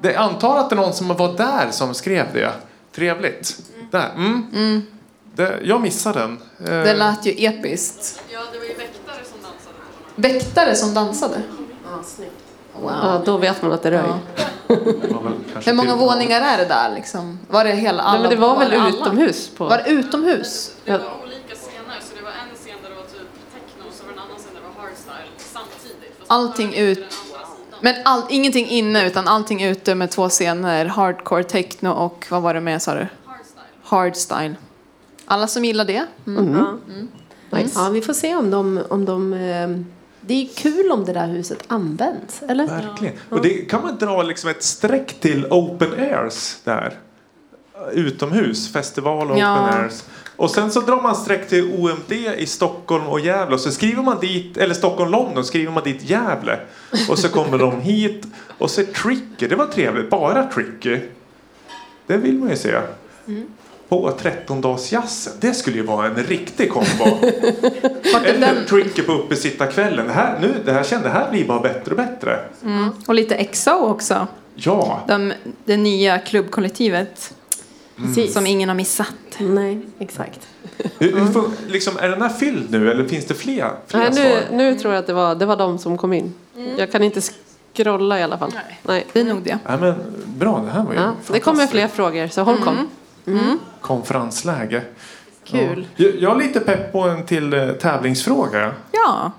[0.00, 2.50] Det, antar att det är någon som var där som skrev det.
[2.94, 3.58] Trevligt.
[3.90, 4.10] Där.
[4.16, 4.82] Mm.
[5.34, 6.38] Det, jag missade den.
[6.58, 8.22] Eh, Det lät ju episkt.
[8.32, 9.74] Ja, det var ju väktare som dansade.
[10.34, 11.42] Väktare som dansade?
[11.84, 12.02] Ja,
[13.24, 14.02] då vet man att det röj.
[14.68, 14.74] det
[15.14, 17.38] var väl kanske Hur många våningar är det där liksom?
[17.48, 18.12] Var det hela alla?
[18.12, 18.88] Nej, men det var väl alla?
[18.88, 19.50] utomhus?
[19.56, 19.64] På.
[19.64, 20.72] Var det utomhus?
[20.84, 24.04] Det var olika scener, så det var en scen där det var typ techno, så
[24.06, 26.18] var det en annan scen där det var hardstyle samtidigt.
[26.18, 26.98] Fast Allting det var ut.
[26.98, 27.78] den andra sidan.
[27.80, 30.84] Men all, ingenting inne utan allting ute med två scener.
[30.86, 33.06] Hardcore, techno och vad var det mer sa du?
[33.24, 33.62] Hardstyle.
[33.84, 34.54] hardstyle.
[35.26, 36.06] Alla som gillar det?
[36.26, 36.56] Mm.
[37.50, 37.58] Ja.
[37.74, 38.82] ja, vi får se om de...
[38.90, 39.68] Om de eh,
[40.20, 42.66] det är kul om det där huset används, eller?
[42.66, 43.14] Verkligen.
[43.30, 46.94] Och det kan man dra liksom ett streck till open airs där.
[47.92, 49.54] Utomhus, festival och Ja.
[49.54, 50.02] open airs.
[50.36, 53.54] Och sen så drar man streck till OMD i Stockholm och Gävle.
[53.54, 56.60] Och så skriver man dit, eller Stockholm, London, skriver man dit Gävle.
[57.08, 58.26] Och så kommer de hit.
[58.58, 60.10] Och så Tricky, det var trevligt.
[60.10, 61.00] Bara Tricky.
[62.06, 62.80] Det vill man ju se.
[63.88, 65.32] På 13-dagsjazzen.
[65.40, 67.18] Det skulle ju vara en riktig kombo.
[68.24, 70.06] Eller Tricky på uppesittarkvällen.
[70.06, 72.40] Det här, nu, det här kände, det här blir bara bättre och bättre.
[73.06, 74.26] Och lite EXO också.
[74.54, 75.04] Ja.
[75.08, 75.32] De,
[75.64, 77.34] det nya klubbkollektivet
[77.96, 78.34] Precis.
[78.34, 79.14] som ingen har missat.
[79.38, 80.48] Nej, exakt.
[80.98, 84.08] Hur, hur får, liksom, är den här fylld nu eller finns det fler, fler Nej,
[84.10, 84.56] nu, svar?
[84.56, 86.34] nu tror jag att det var, det var de som kom in.
[86.76, 87.20] Jag kan inte
[87.74, 88.52] scrolla i alla fall.
[88.82, 89.06] Nej.
[89.12, 89.58] Det är nog det.
[89.66, 89.94] Ja, men,
[90.26, 92.76] bra, det här var ju Ja, det kommer fler frågor, så håll koll.
[93.80, 94.82] Konferensläge.
[95.44, 95.86] Kul.
[95.96, 96.04] Ja.
[96.06, 98.72] Jag, jag är lite pepp på en till eh, tävlingsfråga.
[98.92, 99.32] Ja.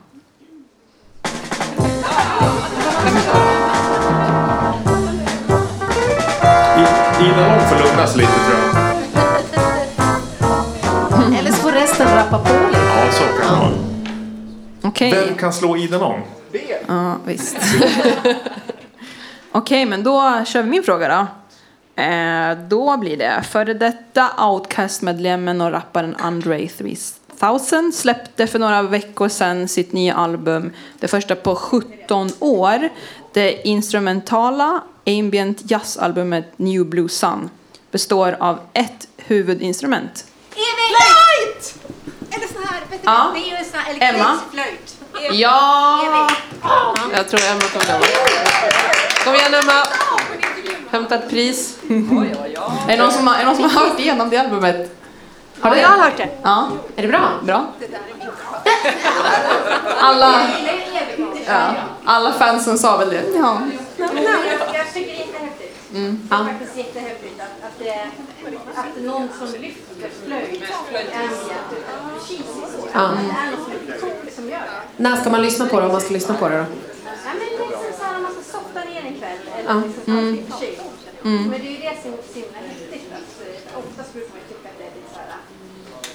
[7.21, 8.99] Ida lugna sig lite tror jag.
[11.39, 12.79] Eller så får resten rappa på lite.
[12.79, 13.71] Ja, så kan det vara.
[14.81, 15.11] Okej.
[15.27, 16.23] Vem kan slå Ida Lång?
[16.87, 17.57] Ja, visst.
[19.51, 21.27] Okej, men då kör vi min fråga då.
[21.99, 26.67] Eh, då blir det före detta Outcast-medlemmen och rapparen Andre
[27.39, 32.89] 3000 släppte för några veckor sedan sitt nya album, det första på 17 år.
[33.33, 37.49] Det instrumentala ambient jazzalbumet New Blue Sun
[37.91, 40.25] består av ett huvudinstrument.
[40.49, 41.75] Flöjt!
[42.31, 43.31] Eller sån här, vet du Ja.
[43.33, 44.95] Det är ju en sån här elektrisk flöjt.
[45.31, 46.29] Ja!
[47.13, 48.01] Jag tror Emma tog den.
[49.23, 49.83] Kom igen Emma!
[50.91, 51.77] Hämta ett pris.
[52.87, 54.95] Är det någon som har, är det någon som har hört igenom det albumet?
[55.61, 56.29] Ja, jag har hört det.
[56.43, 57.29] Ja, Är det bra?
[57.43, 57.65] bra.
[59.99, 60.47] Alla,
[61.47, 61.73] ja,
[62.05, 63.23] alla fansen sa väl det.
[63.35, 63.61] Ja.
[63.97, 64.23] Jag tycker
[64.93, 65.75] det är jättehäftigt.
[65.91, 68.07] Det är faktiskt jättehäftigt att, att, det,
[68.75, 71.29] att någon som lyfter flöjt är.
[72.93, 74.63] Det det.
[74.97, 76.65] När ska man lyssna på det om man ska lyssna på det då?
[77.25, 79.75] Ja, men liksom så här när man ska softa ner en kväll eller Ja.
[80.07, 80.31] mm.
[80.31, 80.77] lite förkyld.
[81.21, 83.11] Men det är ju det som är så himla häftigt.
[83.11, 85.37] Att, eh, oftast brukar man ju tycka att det är lite så här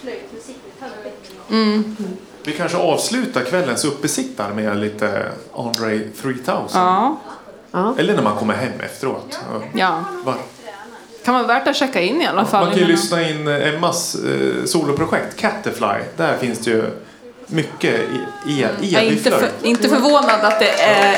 [0.01, 2.15] flöjtmusik, lite töntigt.
[2.45, 6.67] Vi kanske avslutar kvällens uppesittare med lite Andre 3000.
[6.73, 7.95] Ja.
[7.99, 9.41] Eller när man kommer hem efteråt.
[9.53, 9.63] Ja.
[9.75, 10.05] ja.
[10.25, 10.35] Va?
[11.25, 12.65] Kan vara värt att checka in i alla fall.
[12.65, 16.05] Man kan ju innan- lyssna in eh, Emmas eh, soloprojekt Catterfly.
[16.17, 16.85] Där finns det ju
[17.47, 21.17] mycket i, i, Jag är inte, för, inte förvånad att det är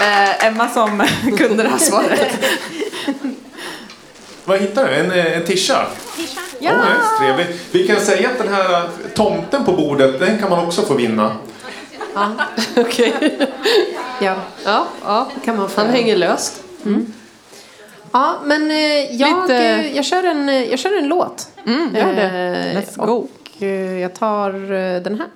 [0.00, 1.02] eh, Emma som
[1.38, 2.38] kunde det här svaret.
[4.44, 4.94] Vad hittar du?
[4.94, 5.86] En, eh, en tisha?
[6.60, 6.70] Ja.
[6.72, 7.60] Oh, yes, trevligt.
[7.70, 11.36] Vi kan säga att den här tomten på bordet, den kan man också få vinna.
[12.76, 13.38] Okej.
[14.20, 15.28] Ja, Ja, ja.
[15.34, 15.80] det kan man få.
[15.80, 16.62] Han hänger löst.
[18.12, 18.76] Ja, men eh,
[19.16, 21.48] jag, Lite- eh, jag, kör en, jag kör en låt.
[21.66, 22.30] Mm, gör det.
[22.80, 23.12] Let's go.
[23.12, 23.62] Och
[24.02, 24.52] jag tar
[25.00, 25.26] den här.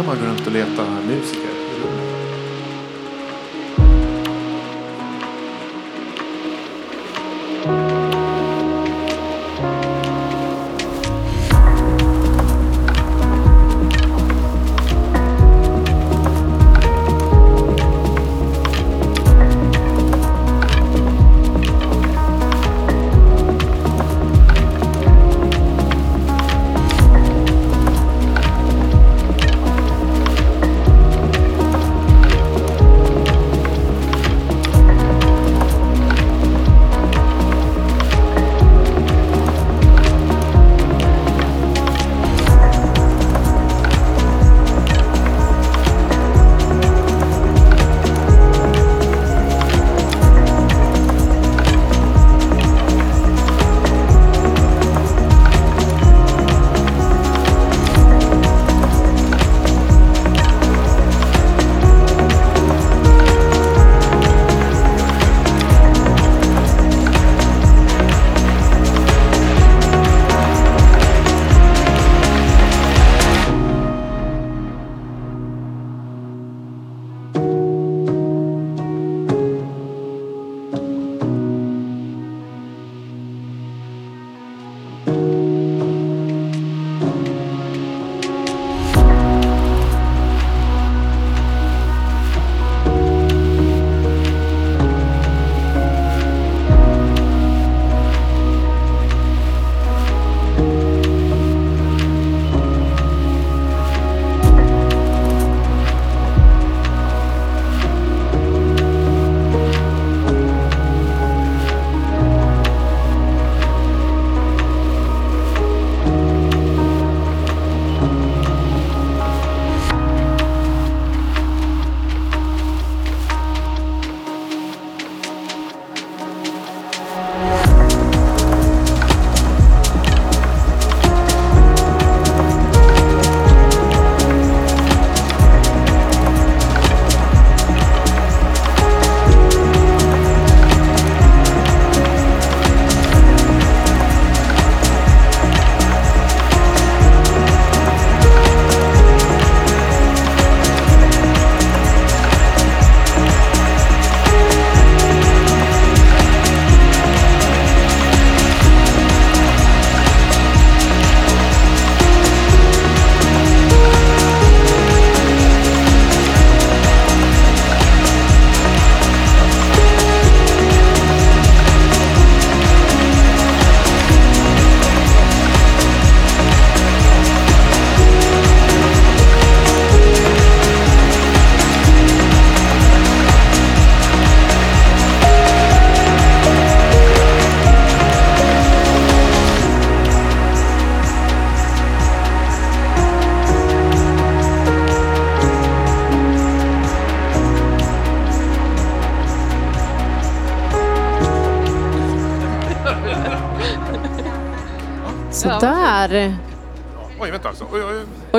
[0.00, 1.69] Kan man gå runt och leta musiker.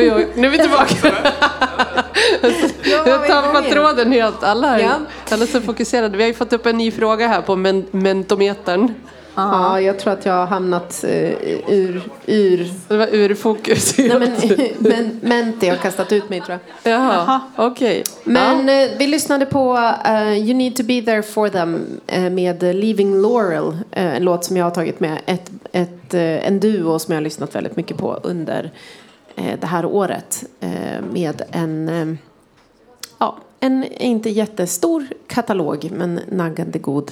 [0.02, 0.28] Oj, oj.
[0.36, 0.96] Nu är vi tillbaka.
[2.84, 4.44] Jag har tappat tråden helt.
[4.44, 4.94] Alla är, Ja.
[5.30, 6.18] alla är så fokuserade.
[6.18, 8.94] Vi har ju fått upp en ny fråga här på men mentometern.
[9.36, 11.32] Ja, jag tror att jag har hamnat eh,
[11.68, 13.98] ur, ur Det var ur fokus.
[13.98, 14.32] Nej, men,
[14.80, 16.94] men Menti har kastat ut mig tror jag.
[16.94, 18.04] Jaha, okej.
[18.24, 22.64] Men eh, vi lyssnade på eh, You need to be there for them eh, med
[22.64, 23.78] Leaving Laurel.
[23.92, 25.18] en låt som jag har tagit med.
[25.26, 28.72] Ett, ett, en duo som jag har lyssnat väldigt mycket på under
[29.60, 30.44] det här året.
[30.60, 32.18] Eh, med en, eh,
[33.20, 37.12] ja, en inte jättestor katalog men naggande god.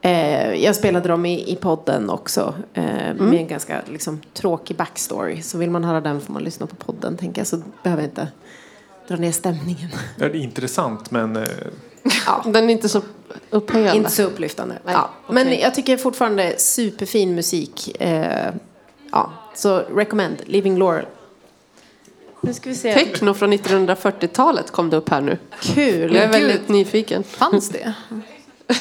[0.00, 5.42] Eh, jag spelade dem i, podden också eh, med en ganska liksom, tråkig backstory.
[5.42, 7.46] Så vill man höra den får man lyssna på podden tänker jag.
[7.46, 8.28] Så behöver jag inte
[9.08, 9.88] dra ner stämningen.
[10.18, 11.36] Det är intressant men...
[11.36, 11.42] eh,
[12.44, 13.02] Den är inte så
[13.50, 13.96] upphöjande.
[13.96, 14.74] Inte så upplyftande.
[14.84, 15.10] ja.
[15.30, 18.02] Men jag tycker fortfarande superfin musik.
[18.02, 18.54] Eh,
[19.12, 19.32] ja.
[19.54, 21.06] Så recommend, Living Laurel.
[22.40, 22.92] Nu ska vi se.
[22.94, 25.38] Techno från 1940-talet kom det upp här nu.
[25.60, 26.14] Kul.
[26.14, 27.22] Jag är väldigt nyfiken.
[27.22, 27.92] Fanns det?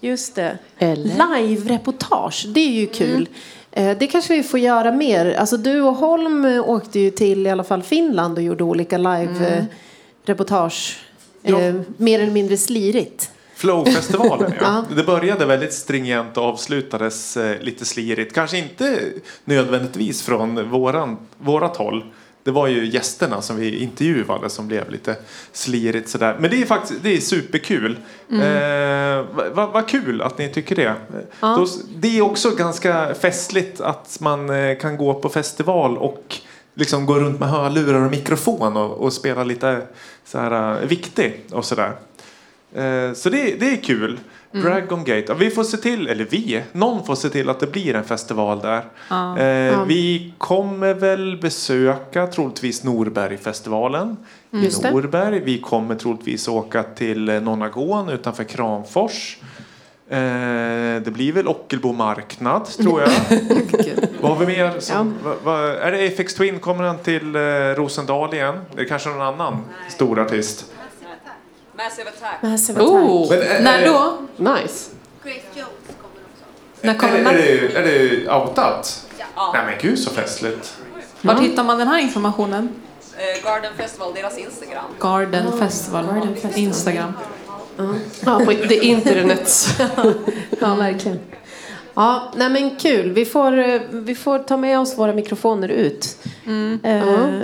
[0.00, 0.58] Just det.
[0.78, 3.28] Live-reportage, det är ju kul.
[3.72, 5.34] Eh, Det kanske vi får göra mer.
[5.34, 8.98] Alltså du och Holm eh, åkte ju till i alla fall Finland och gjorde olika
[8.98, 10.98] live-reportage.
[11.42, 11.60] Ja.
[11.60, 13.30] Eh, mer eller mindre slirigt.
[13.56, 14.84] Flowfestivalen, ja.
[14.90, 14.96] Ja.
[14.96, 18.34] Det började väldigt stringent och avslutades eh, lite slirigt.
[18.34, 19.00] Kanske inte
[19.44, 22.04] nödvändigtvis från våran, vårat håll.
[22.42, 25.16] Det var ju gästerna som vi intervjuade som blev lite
[25.52, 26.36] slirigt sådär.
[26.40, 27.96] Men det är faktiskt det är superkul.
[28.30, 30.94] Eh, Vad va, vad kul att ni tycker det.
[31.40, 36.36] Då, det är också ganska festligt att man eh, kan gå på festival och
[36.74, 39.82] liksom gå runt med hörlurar och mikrofon och, och spela lite
[40.24, 41.92] så här, eh, viktig och sådär.
[42.74, 44.18] Eh, Så det, det är kul.
[44.52, 45.24] Dragon Gate.
[45.28, 48.04] Ja, Vi får se till, eller vi, någon får se till att det blir en
[48.04, 48.78] festival där.
[49.70, 54.16] Eh, Vi kommer väl besöka troligtvis Norbergfestivalen
[54.50, 54.90] i Just det.
[54.90, 55.40] Norberg.
[55.40, 59.36] Vi kommer troligtvis åka till eh, Nonagån utanför Kramfors.
[60.08, 60.16] Eh,
[61.04, 63.10] det blir väl Ockelbo marknad tror jag.
[64.20, 64.80] Vad har vi mer?
[64.80, 66.58] Som, va, va, är det Apex Twin?
[66.58, 67.40] Kommer han till eh,
[67.76, 68.54] Rosendal igen?
[68.74, 69.58] Det är kanske någon annan
[69.88, 70.72] stor artist.
[71.76, 72.42] Massive attack.
[72.42, 72.92] Massive Attack.
[72.94, 74.18] Oh, Men är, När är, då?
[74.36, 74.90] nice.
[75.24, 76.44] Grace Jones kommer också.
[76.80, 77.34] När Är, kommer är, man?
[77.34, 79.06] det, är det outat?
[79.36, 79.50] Ja.
[79.54, 80.76] Nej men gud så festligt.
[81.20, 82.68] Vart hittar man den här informationen?
[83.16, 84.84] Eh, Garden Festival, deras Instagram.
[85.00, 86.04] Garden Festival.
[86.54, 87.12] Instagram.
[88.24, 89.78] Ja, på the internets.
[90.60, 91.18] Ja, verkligen.
[91.94, 93.12] Ja, nej men kul.
[93.12, 96.18] Vi får, eh, vi får ta med oss våra mikrofoner ut.
[96.82, 97.40] Eh,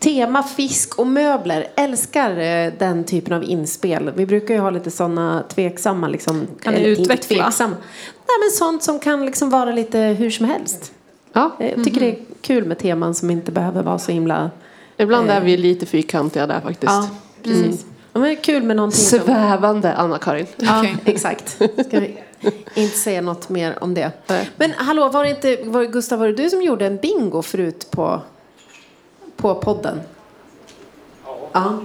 [0.00, 1.66] tema fisk och möbler.
[1.76, 4.12] Älskar eh, den typen av inspel.
[4.16, 6.46] Vi brukar ju ha lite sådana tveksamma liksom.
[6.62, 7.16] Kan inte utveckla?
[7.44, 7.76] Tveksamma.
[8.10, 10.92] Nej men sånt som kan liksom vara lite hur som helst.
[11.32, 14.50] Ja, Eh, Jag tycker det är kul med teman som inte behöver vara så himla...
[14.96, 16.92] ibland är vi lite fyrkantiga där faktiskt.
[16.92, 17.08] Ja,
[17.42, 17.84] precis.
[18.12, 19.18] Ja, men det är kul med någonting som...
[19.18, 20.46] Svävande, Anna-Karin.
[20.56, 20.96] Ja, Okej.
[21.04, 21.50] exakt.
[21.86, 22.18] Ska vi
[22.74, 24.10] inte säga något mer om det.
[24.56, 27.86] Men hallå, var det inte, var, Gustav, var det du som gjorde en bingo förut
[27.90, 28.20] på,
[29.40, 30.00] på podden?
[31.52, 31.78] Ja.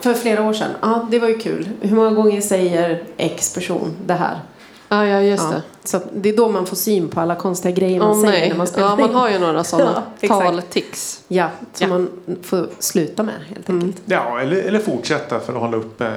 [0.00, 0.70] För flera år sedan.
[0.80, 1.68] Ja, det var ju kul.
[1.80, 4.40] Hur många gånger säger X person det här?
[4.88, 5.50] Ja, ja just Ja.
[5.50, 5.62] det.
[5.88, 8.48] Så det är då man får syn på alla konstiga grejer man Åh säger nej.
[8.48, 11.22] när man spelar Ja, man har ju några sådana Ja, taltics.
[11.28, 11.98] Ja, som Ja.
[11.98, 12.08] man
[12.42, 14.02] får sluta med helt enkelt.
[14.04, 16.08] Ja, eller, eller fortsätta för att hålla upp eh,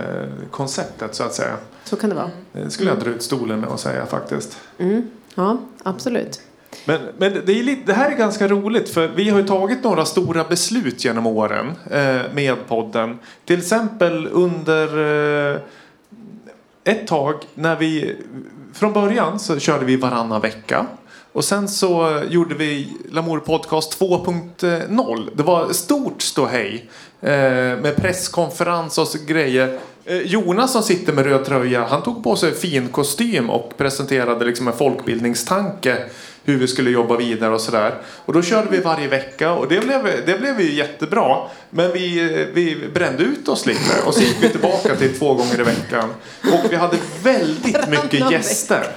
[0.51, 1.55] konceptet så att säga.
[1.83, 2.31] Så kan det vara.
[2.51, 4.57] Det skulle jag dra ut stolen med att säga faktiskt.
[4.77, 5.09] Mm.
[5.35, 6.41] Ja, absolut.
[6.85, 9.83] Men, men det, är lite, det här är ganska roligt för vi har ju tagit
[9.83, 13.19] några stora beslut genom åren eh, med podden.
[13.45, 14.87] Till exempel under
[15.53, 15.61] eh,
[16.83, 18.15] ett tag när vi
[18.73, 20.85] från början så körde vi varannan vecka.
[21.35, 25.29] Och sen så gjorde vi Lamour Podcast 2.0.
[25.35, 26.89] Det var stort ståhej
[27.21, 27.29] eh,
[27.77, 29.79] med presskonferens och så grejer.
[30.05, 34.45] Eh, Jonas som sitter med röd tröja, han tog på sig fin kostym och presenterade
[34.45, 35.97] liksom en folkbildningstanke
[36.45, 37.95] hur vi skulle jobba vidare och sådär.
[38.25, 41.37] Och då körde vi varje vecka och det blev, det blev ju jättebra.
[41.69, 42.19] Men vi,
[42.53, 46.09] vi brände ut oss lite och så gick vi tillbaka till två gånger i veckan.
[46.53, 48.87] Och vi hade väldigt mycket gäster.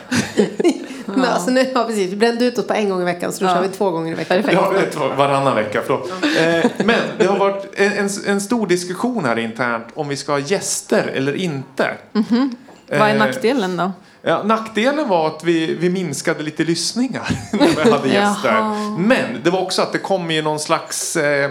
[1.06, 2.12] Men alltså, nu, ja, precis.
[2.12, 4.12] Vi brände ut oss på en gång i veckan så då kör vi två gånger
[4.12, 4.42] i veckan.
[4.52, 6.10] Ja, det var varannan vecka, förlåt.
[6.10, 10.38] Eh, men det har varit en, en, stor diskussion här internt om vi ska ha
[10.38, 11.90] gäster eller inte.
[12.12, 13.92] Vad är Eh, nackdelen då?
[14.22, 18.98] Ja, nackdelen var att vi, vi minskade lite lyssningar när vi hade gäster.
[18.98, 21.50] Men det var också att det kom ju någon slags eh,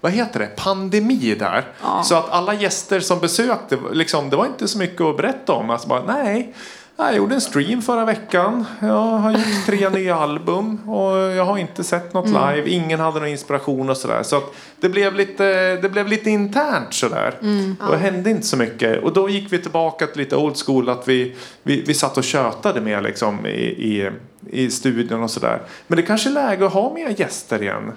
[0.00, 1.64] vad heter det, pandemi där.
[2.04, 5.70] Så att alla gäster som besökte, liksom, det var inte så mycket att berätta om.
[5.70, 6.54] Alltså bara, nej,
[6.96, 8.64] Jag gjorde en stream förra veckan.
[8.80, 12.54] Jag har gjort tre nya album och jag har inte sett något Mm.
[12.54, 12.70] live.
[12.70, 14.22] Ingen hade någon inspiration och sådär.
[14.22, 17.34] Så att det, blev lite, det blev lite internt sådär.
[17.42, 17.76] Mm.
[17.80, 19.02] Och det hände inte så mycket.
[19.02, 20.88] Och då gick vi tillbaka till lite old school.
[20.88, 24.10] Att vi, vi, vi satt och tjötade mer liksom i, i,
[24.50, 25.62] i studion och sådär.
[25.86, 27.92] Men det kanske är läge att ha mer gäster igen.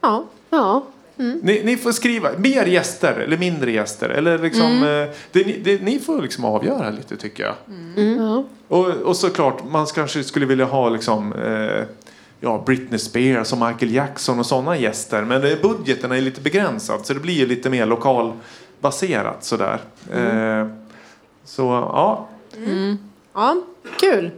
[0.00, 0.82] Ja, ja.
[1.16, 4.08] Ni, ni får skriva mer gäster eller mindre gäster.
[4.08, 5.02] Eller liksom, Mm.
[5.02, 7.54] eh, det, ni- det, ni får liksom avgöra lite tycker jag.
[8.18, 8.44] Ja.
[8.68, 11.84] Och, och såklart, man kanske skulle vilja ha liksom, eh,
[12.40, 15.22] ja, Britney Spears och Michael Jackson och sådana gäster.
[15.22, 19.78] Men eh, budgeten är lite begränsad så det blir ju lite mer lokalbaserat sådär.
[20.12, 20.66] Eh,
[21.44, 22.28] så ja,
[23.34, 23.56] ja,
[24.00, 24.30] kul.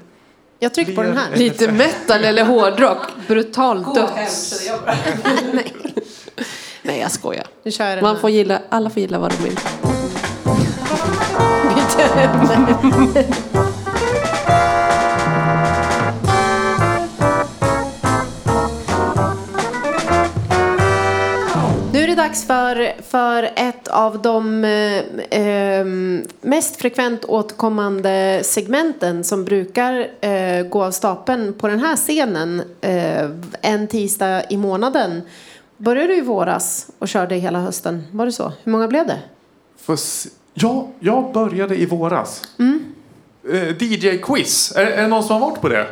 [0.58, 1.36] Jag trycker på den här.
[1.36, 2.98] Lite metal eller hårdrock.
[3.28, 4.68] Brutal döds.
[5.52, 5.74] Nej,
[6.92, 7.46] jag skojar.
[7.62, 9.58] Nu kör jag Man får gilla, alla får gilla vad de vill.
[21.92, 25.84] Nu är det dags för, för ett av de eh, eh,
[26.40, 33.30] mest frekvent återkommande segmenten som brukar eh, gå av stapeln på den här scenen eh,
[33.60, 35.22] en tisdag i månaden.
[35.84, 38.04] Började du i våras och körde hela hösten?
[38.12, 38.52] Var det så?
[38.64, 39.18] Hur många blev det?
[39.96, 40.28] se.
[40.54, 42.42] ja, jag började i våras.
[43.52, 45.86] Eh, DJ-quiz, är, är det någon som har varit på det?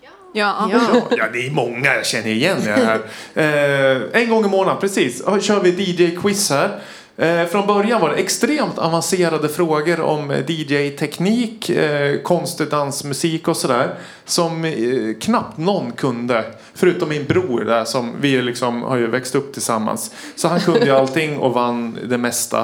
[0.00, 0.10] Ja.
[0.32, 0.80] Ja.
[1.10, 3.00] Ja, det är många jag känner igen det här.
[3.34, 6.80] Eh, en gång i månaden, precis, kör vi DJ-quiz här.
[7.20, 13.56] Eh, från början var det extremt avancerade frågor om eh, DJ-teknik, eh, konstig dansmusik och
[13.56, 13.94] sådär.
[14.24, 14.74] Som eh,
[15.20, 16.44] knappt någon kunde.
[16.74, 20.10] Förutom min bror där som vi liksom har ju växt upp tillsammans.
[20.36, 22.60] Så han kunde ju allting och vann det mesta.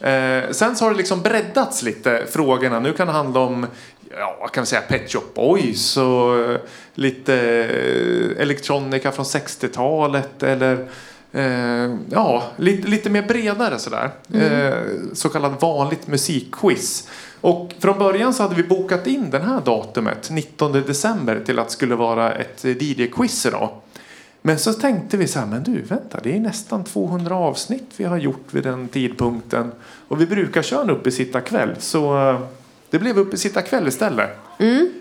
[0.00, 2.80] Eh, sen så har det liksom breddats lite frågorna.
[2.80, 3.66] Nu kan det handla om
[4.10, 6.56] ja, vad kan vi säga, Pet Shop Boys och eh,
[6.94, 10.88] lite eh, elektronika från 60-talet eller
[11.34, 14.10] eh, ja, lite, lite mer bredare sådär.
[14.32, 14.78] Eh,
[15.12, 17.08] så kallat vanligt musikquiz.
[17.40, 21.70] Och från början så hade vi bokat in den här datumet, 19 december, till att
[21.70, 23.70] skulle vara ett DJ-quiz idag.
[24.42, 28.04] Men så tänkte vi så här, men du vänta, det är nästan 200 avsnitt vi
[28.04, 29.72] har gjort vid den tidpunkten.
[30.08, 32.40] Och vi brukar köra en uppesittarkväll, så eh,
[32.90, 34.30] det blev uppesittarkväll istället.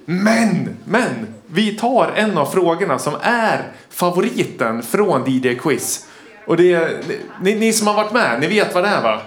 [0.05, 6.07] Men, men, vi tar en av frågorna som är favoriten från DJ Quiz.
[6.45, 7.01] Och det är,
[7.41, 9.21] ni, ni som har varit med, ni vet vad det är va?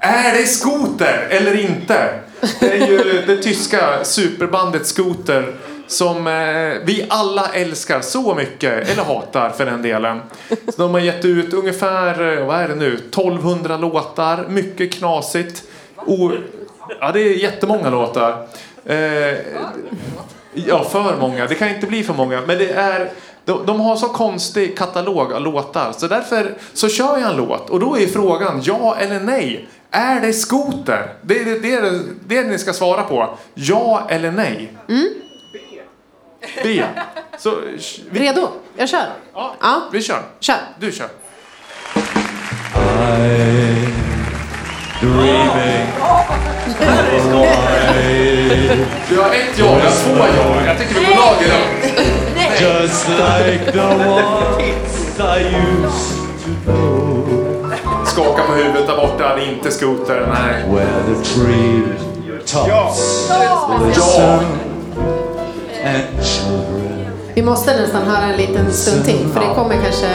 [0.00, 2.20] Är det skoter eller inte?
[2.60, 5.54] Det är ju det tyska superbandet Skoter
[5.86, 10.20] som eh, vi alla älskar så mycket, eller hatar för den delen.
[10.48, 15.62] Så de har gett ut ungefär, eh, vad är det nu, 1200 låtar, mycket knasigt.
[15.96, 16.32] O,
[17.00, 18.46] ja, det är jättemånga låtar.
[18.84, 19.36] Eh,
[20.54, 21.46] ja, för många.
[21.46, 22.40] Det kan inte bli för många.
[22.46, 23.10] Men det är,
[23.48, 25.92] de, de har så konstig katalog av låtar.
[25.96, 27.70] Så därför så kör jag en låt.
[27.70, 29.68] Och då är frågan ja eller nej.
[29.90, 31.12] Är det skoter?
[31.22, 33.38] Det är det, det, är det, det ni ska svara på.
[33.54, 34.72] Ja eller nej.
[36.64, 36.82] B.
[37.38, 38.48] Så sh- vi, Redo?
[38.76, 39.06] Jag kör.
[39.34, 39.82] ja, Ja.
[39.92, 40.22] vi kör.
[40.40, 40.56] Kör.
[40.80, 41.08] Du kör.
[49.08, 50.66] Du har ett ja, jag har två ja.
[50.66, 52.07] Jag tycker vi går lag i det.
[52.60, 57.18] Just like the ones I used to know
[58.06, 59.36] Skaka på huvudet där borta.
[59.36, 60.26] Det är inte skoter.
[60.32, 60.64] Nej.
[60.70, 61.82] Where the tree
[62.46, 63.30] tops
[63.80, 64.46] listen
[65.84, 66.88] And children
[67.34, 70.08] Vi måste nästan höra en liten stund till för det kommer kanske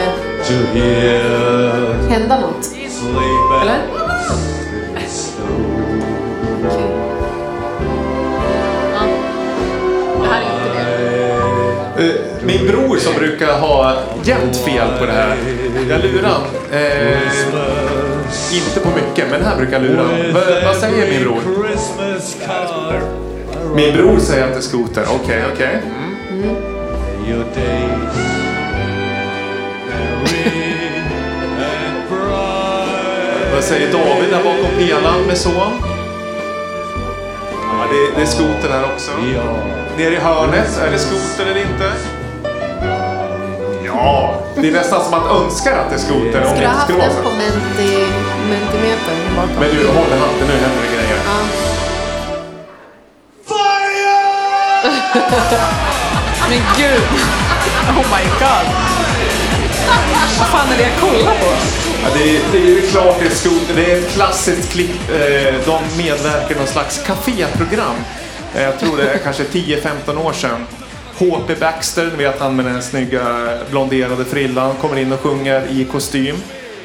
[0.46, 2.68] to hear hända något.
[3.62, 3.78] Eller?
[12.46, 15.36] Min bror som brukar ha jämt fel på det här.
[15.88, 16.42] Jag lurar han.
[16.72, 17.18] Eh,
[18.52, 20.32] inte på mycket, men här brukar jag lura han.
[20.34, 21.40] Va- Vad säger min bror?
[23.74, 25.04] Min bror säger att det är skoter.
[25.22, 25.82] Okej, okej.
[26.30, 26.56] Mm.
[33.54, 35.72] Vad säger David där bakom pelaren med son?
[37.52, 39.10] Ja, det, det är skoter här också.
[39.98, 41.92] Nere i hörnet, är det skoter eller inte?
[43.96, 46.74] Ja, det är nästan som man önskar att det är skoter om Skulle det ha
[46.74, 47.92] haft skulle den på menti,
[48.50, 49.54] mentimetern bakom.
[49.60, 51.18] Men du, håll i hatten nu händer det grejer.
[51.26, 51.38] Ja.
[56.48, 57.02] Men gud!
[57.88, 58.66] Oh my god!
[60.38, 61.46] Vad fan är det jag kollar på?
[62.02, 63.74] Ja, det, är, det är ju klart det är skoter.
[63.76, 65.10] Det är ett klassiskt klipp.
[65.10, 67.96] Eh, de medverkar i någon slags kaféprogram.
[68.54, 70.66] Eh, Jag tror det är kanske 10-15 år sedan.
[71.18, 73.24] HP Baxter, ni vet han med den snygga
[73.70, 76.36] blonderade frillan, kommer in och sjunger i kostym.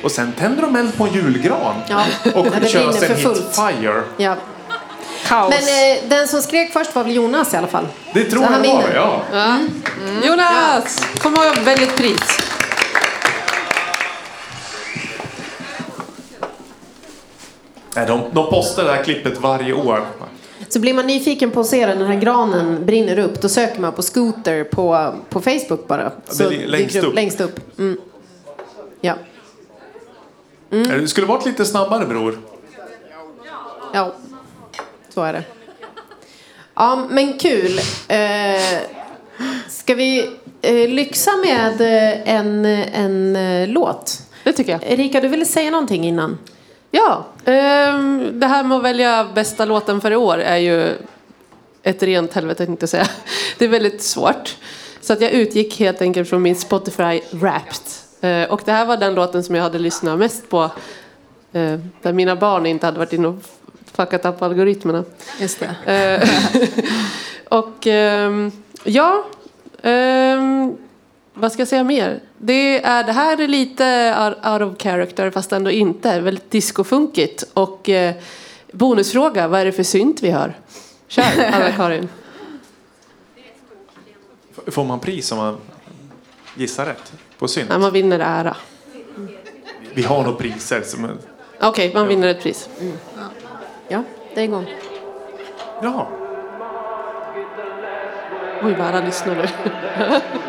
[0.03, 1.75] Och sen tänder de eld på en julgran.
[1.87, 2.03] Ja,
[2.35, 3.55] Och det kör sin för hit fullt.
[3.55, 4.03] Fire.
[4.17, 4.35] Ja.
[5.27, 5.49] Kaos.
[5.49, 5.59] Men
[5.97, 7.87] eh, den som skrek först var väl Jonas i alla fall.
[8.13, 8.95] Det tror Så jag var vinner.
[8.95, 9.21] ja.
[9.33, 9.69] Mm.
[10.23, 11.05] Jonas!
[11.21, 12.37] Kom att välja ett pris.
[17.95, 20.05] Nej, de, de postar det här klippet varje år.
[20.69, 23.93] Så blir man nyfiken på att se den här granen brinner upp, då söker man
[23.93, 26.11] på Scooter på, på Facebook bara.
[26.27, 27.15] Så det är längst upp.
[27.15, 27.79] Längst upp.
[27.79, 27.97] Mm.
[29.01, 29.13] Ja.
[30.71, 32.39] Eh, Du skulle varit lite snabbare bror.
[33.93, 34.13] ja,
[35.13, 35.43] så är det.
[36.75, 37.79] Ja, men kul.
[38.07, 38.61] Eh,
[39.69, 40.29] ska vi
[40.61, 44.21] eh, lyxa med eh, en, en eh, låt?
[44.43, 44.83] Det tycker jag.
[44.83, 46.37] Erika, du ville säga någonting innan.
[46.91, 50.93] Ja, ehm, det här med att välja bästa låten för i år är ju
[51.83, 53.07] ett rent helvete tänkte jag säga.
[53.57, 54.57] Det är väldigt svårt.
[55.01, 57.81] Så att jag utgick helt enkelt från min Spotify Wrapped.
[58.21, 60.63] Eh, och det här var den låten som jag hade lyssnat mest på.
[61.53, 63.35] eh, där mina barn inte hade varit inne och
[63.93, 65.03] fuckat upp algoritmerna.
[65.39, 65.93] Just det.
[65.93, 66.29] Eh,
[67.59, 68.51] och ehm,
[68.83, 69.25] ja,
[69.83, 70.77] ehm,
[71.39, 72.19] vad ska jag säga mer?
[72.37, 73.83] Det, är, det här är lite
[74.43, 76.19] out- of character fast ändå inte.
[76.21, 77.43] Väldigt discofunkigt.
[77.53, 78.15] Och eh,
[78.71, 80.57] bonusfråga, vad är det för synt vi hör?
[81.07, 81.23] Kör,
[81.53, 82.09] Anna-Karin.
[84.67, 85.57] Får man pris om man
[86.55, 87.69] gissar rätt på synt?
[87.69, 88.55] Nej, man vinner ära.
[89.93, 90.81] Vi har nog priser.
[90.81, 91.11] Som är...
[91.61, 92.69] Okej, man vinner ett pris.
[93.87, 94.03] Ja,
[94.35, 94.65] det är igång.
[95.83, 96.09] Ja.
[98.63, 99.47] Oj, vad alla lyssnar nu.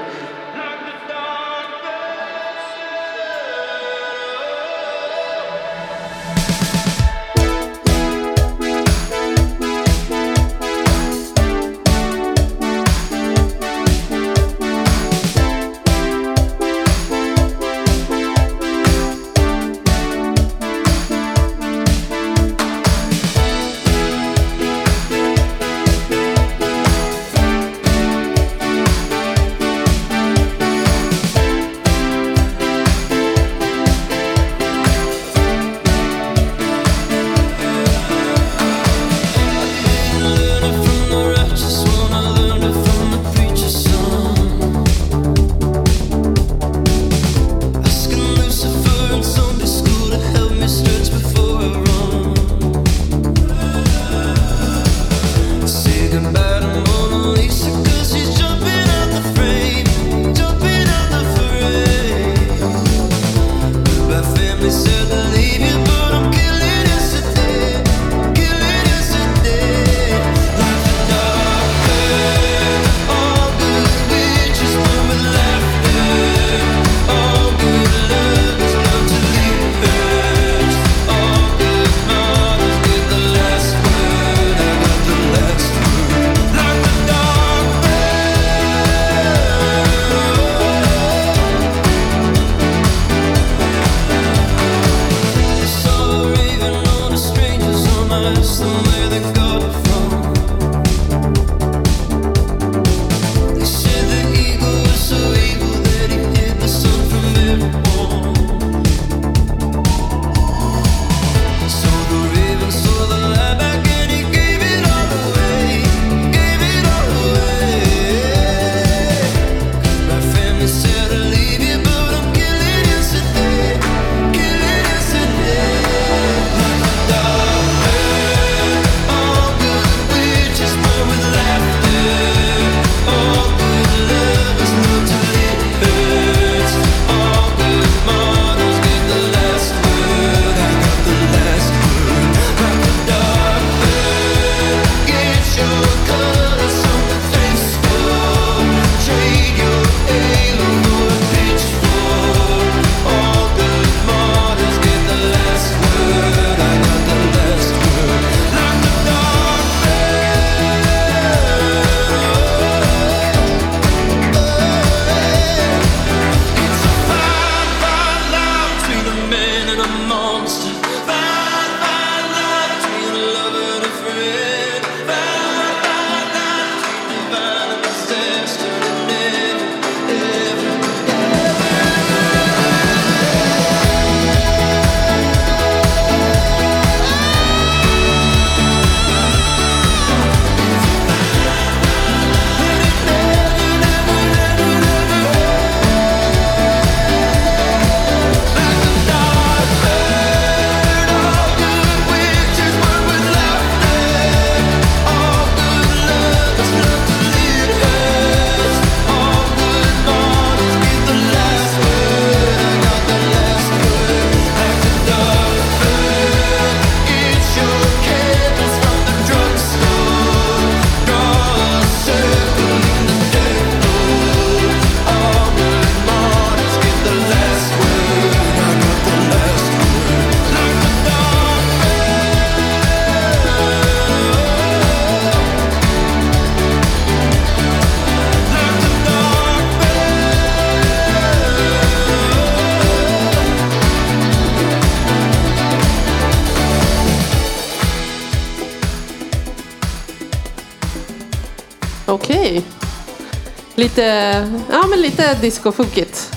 [255.11, 256.31] lite discofunkigt.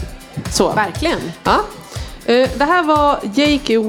[0.51, 0.71] Så.
[0.73, 1.19] Verkligen.
[1.43, 1.59] Ja.
[2.25, 3.79] Eh, Det här var Jake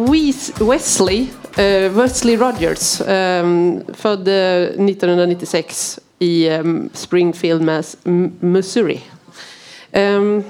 [0.64, 1.26] Wesley,
[1.56, 3.46] eh, Wesley Rogers, eh,
[3.94, 6.62] född eh, 1996 i eh,
[6.92, 9.00] Springfield, Mass, M- Missouri.
[9.92, 10.44] Ehm,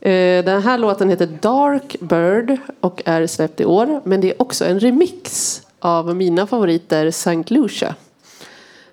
[0.00, 4.00] eh, Den här låten heter Dark Bird och är släppt i år.
[4.04, 7.44] Men det är också en remix av mina favoriter St.
[7.46, 7.94] Lucia.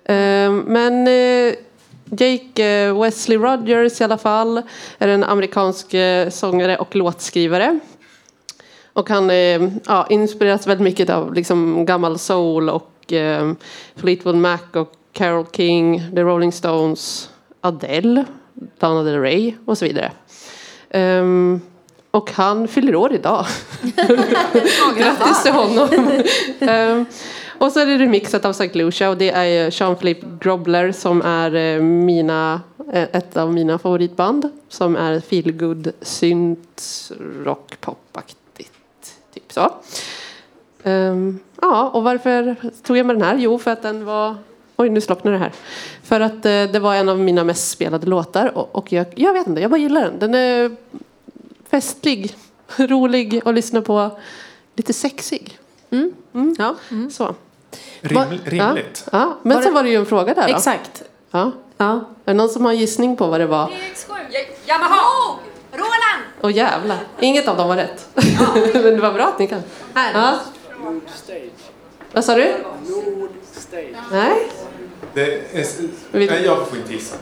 [0.04, 1.08] Ehm, Men
[2.10, 4.62] Jake eh, Wesley Rogers i alla fall
[4.98, 7.78] är en amerikansk eh, sångare och låtskrivare.
[8.92, 13.52] Och han eh, ja, inspireras väldigt mycket av liksom, gammal soul och eh,
[13.96, 17.30] Fleetwood Mac och Carole King, The Rolling Stones,
[17.60, 18.24] Adele,
[18.80, 20.12] Lana Del Rey och så vidare.
[20.90, 21.60] Ehm,
[22.10, 23.46] och han fyller år idag.
[24.96, 25.88] Grattis till honom.
[26.60, 27.06] Ehm,
[27.64, 28.78] och så är det remixat av St.
[28.78, 32.60] Lucia och det är ju Jean-Philippe Grobler som är eh, mina,
[32.92, 34.50] eh, ett av mina favoritband.
[34.68, 37.10] Som är feelgood synt
[37.44, 38.72] rock popaktigt.
[39.34, 39.70] Typ så.
[40.82, 43.36] Ehm, ja, och varför tog jag med den här?
[43.36, 44.36] Jo, för att den var...
[44.76, 45.52] Oj, nu slocknade det här.
[46.02, 49.32] För att eh, det var en av mina mest spelade låtar och, och jag, jag
[49.32, 50.18] vet inte, jag bara gillar den.
[50.18, 50.76] Den är
[51.70, 52.36] festlig,
[52.76, 54.18] rolig att lyssna på.
[54.76, 55.58] Lite sexig.
[55.90, 56.12] Mm.
[56.34, 56.56] Mm.
[56.58, 56.76] Ja.
[57.10, 57.34] Så.
[58.00, 59.04] Rim, rimligt.
[59.12, 59.38] Ja, ja.
[59.42, 60.54] Men Var sen det- var det ju en fråga där då.
[60.56, 61.02] Exakt.
[61.30, 61.52] Ja.
[61.76, 61.92] Ja.
[61.94, 63.70] Är det någon som har en gissning på vad det var?
[64.66, 65.36] Yamaha!
[65.72, 66.22] Roland!
[66.42, 68.08] Åh jävlar, inget av dem var rätt.
[68.74, 69.62] Men det var bra att ni kan.
[69.94, 70.12] Här.
[70.14, 70.38] Ja.
[72.12, 72.54] Vad sa du?
[74.12, 74.48] Nej.
[75.14, 75.42] Det är,
[76.12, 77.16] nej, jag får inte gissa.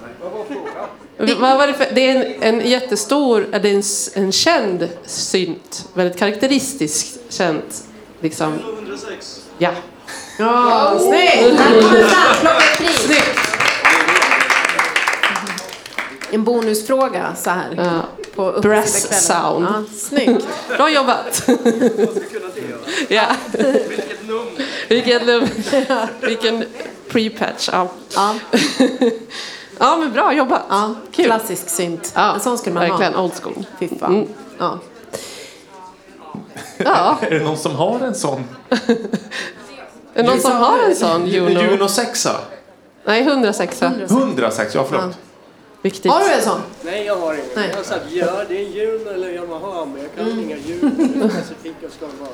[1.40, 1.86] Vad var det för?
[1.94, 5.88] Det är en, en jättestor, är det en, s- en känd synt.
[5.94, 7.84] Väldigt karaktäristisk känt.
[8.20, 8.54] Liksom.
[8.78, 9.47] 106.
[9.58, 9.70] Ja.
[10.38, 11.60] Ja, snyggt!
[11.60, 12.98] Ett pris.
[13.04, 13.38] Snyggt.
[16.30, 17.74] En bonusfråga så här.
[17.76, 18.00] Ja.
[18.34, 19.66] På Brass sound.
[19.70, 20.46] Ja, snyggt.
[20.76, 21.48] Bra jobbat.
[23.08, 23.24] ja.
[24.88, 25.48] Vilket nummer.
[26.26, 26.64] Vilken
[27.08, 27.68] pre-patch.
[27.72, 27.88] Ja.
[28.14, 28.34] Ja,
[29.78, 30.62] ja, men bra jobbat.
[30.68, 30.94] ja.
[31.12, 31.24] Kul.
[31.24, 32.12] Klassisk synt.
[32.14, 33.22] Ja, en sån skulle man verkligen ha.
[33.22, 33.66] old school.
[33.78, 34.14] Fy fan.
[34.14, 34.28] Mm.
[34.58, 34.78] Ja.
[36.76, 38.44] Ja, Är det någon som har en sån?
[38.68, 38.78] är
[40.14, 41.60] det någon som har en sån Juno?
[41.60, 42.26] Juno 6
[43.04, 43.82] Nej, 106.
[43.82, 45.18] 106, ja förlåt.
[45.82, 46.12] Viktigt.
[46.12, 46.60] Har du en sån?
[46.82, 47.48] Nej, jag har inte.
[47.60, 47.68] Nej.
[47.70, 50.90] Jag har sagt ja, det är en Juno eller Yamaha, men jag kan inga Juno
[51.30, 52.30] specifika ska vara.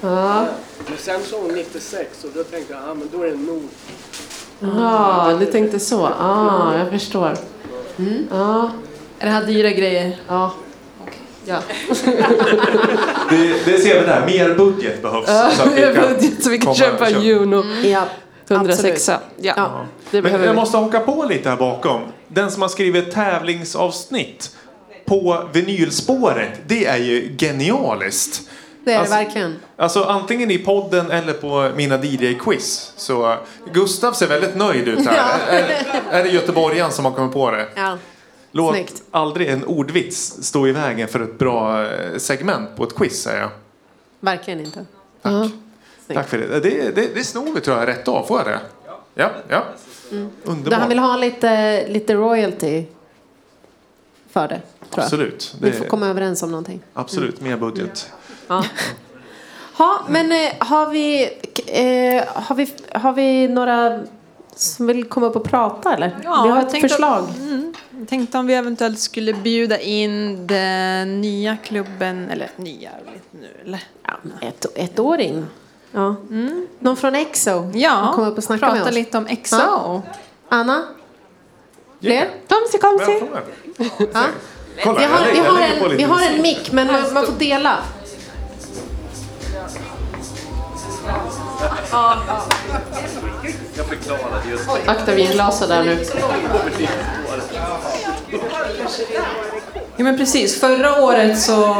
[0.00, 0.46] Ja,
[0.88, 3.68] Men sen så hon 96 och då tänkte jag, ja men då är det Nord.
[4.80, 6.06] ah, du tänkte så.
[6.06, 7.36] Ah, jag förstår.
[8.30, 8.70] Ja,
[9.18, 10.20] Är det här dyra grejer?
[10.28, 10.52] ja.
[11.46, 11.58] Ja.
[13.30, 15.26] Det, det ser vi där, mer budget behövs.
[15.56, 17.64] så att vi kan budget så vi kan köpa en Juno.
[17.84, 18.04] Ja.
[18.50, 19.08] 106.
[19.08, 19.86] Ja, Ja.
[20.10, 20.52] det Men jag vi.
[20.52, 22.00] måste haka på lite här bakom.
[22.28, 24.50] Den som har skrivit tävlingsavsnitt
[25.06, 28.40] på vinylspåret, det är ju genialiskt.
[28.84, 29.56] Det är det Alltså- verkligen.
[29.76, 32.92] Alltså antingen i podden eller på mina DJ-quiz.
[32.96, 33.36] Så
[33.72, 35.16] Gustav ser väldigt nöjd ut här.
[35.16, 35.52] Ja.
[35.56, 35.64] Är,
[36.20, 37.66] är det göteborgaren som har kommit på det?
[37.74, 37.98] Ja.
[38.56, 39.02] Låt Snyggt.
[39.10, 43.40] aldrig en ordvits stå i vägen för ett bra eh, segment på ett quiz, säger
[43.40, 43.50] jag.
[44.20, 44.86] Verkligen inte.
[45.22, 45.32] Tack.
[46.06, 46.14] Snyggt.
[46.14, 46.60] Tack för det.
[46.60, 48.26] Det, det, det snor vi tror jag rätt av.
[48.26, 48.60] Får jag det?
[49.14, 49.64] Ja, ja.
[50.10, 50.78] Där Underbart.
[50.80, 52.84] han vill ha lite, lite royalty
[54.30, 54.60] för det, tror
[54.96, 55.04] jag.
[55.04, 55.54] Absolut.
[55.60, 56.80] Vi Det, får komma överens om någonting.
[56.92, 58.12] absolut, mer budget.
[58.48, 58.64] Ja.
[59.76, 61.24] Ha, men eh, har vi,
[61.66, 64.00] eh, har vi, har vi några
[64.56, 66.16] som vill komma upp och prata eller?
[66.24, 67.24] Ja, vi har ett förslag.
[67.98, 72.90] Jag tänkte om vi eventuellt skulle bjuda in den nya klubben, eller nya,
[73.30, 73.82] nu eller?
[74.02, 75.46] Ja, ett, ettåring.
[75.92, 76.14] Ja.
[76.78, 77.70] Någon från Exo?
[77.74, 78.94] Ja, Kom upp och snacka med prata oss.
[78.94, 79.56] lite om EXO.
[79.56, 80.02] Ja.
[80.48, 80.82] Anna?
[82.00, 82.30] Fler?
[82.48, 83.22] Komsi, komsi.
[84.12, 84.24] Ja.
[84.84, 87.78] Kolla, Vi har, vi har, en, vi har en mick, men man, man får dela.
[94.86, 96.04] Akta vinglaset där nu.
[99.96, 101.74] Ja men precis, förra året så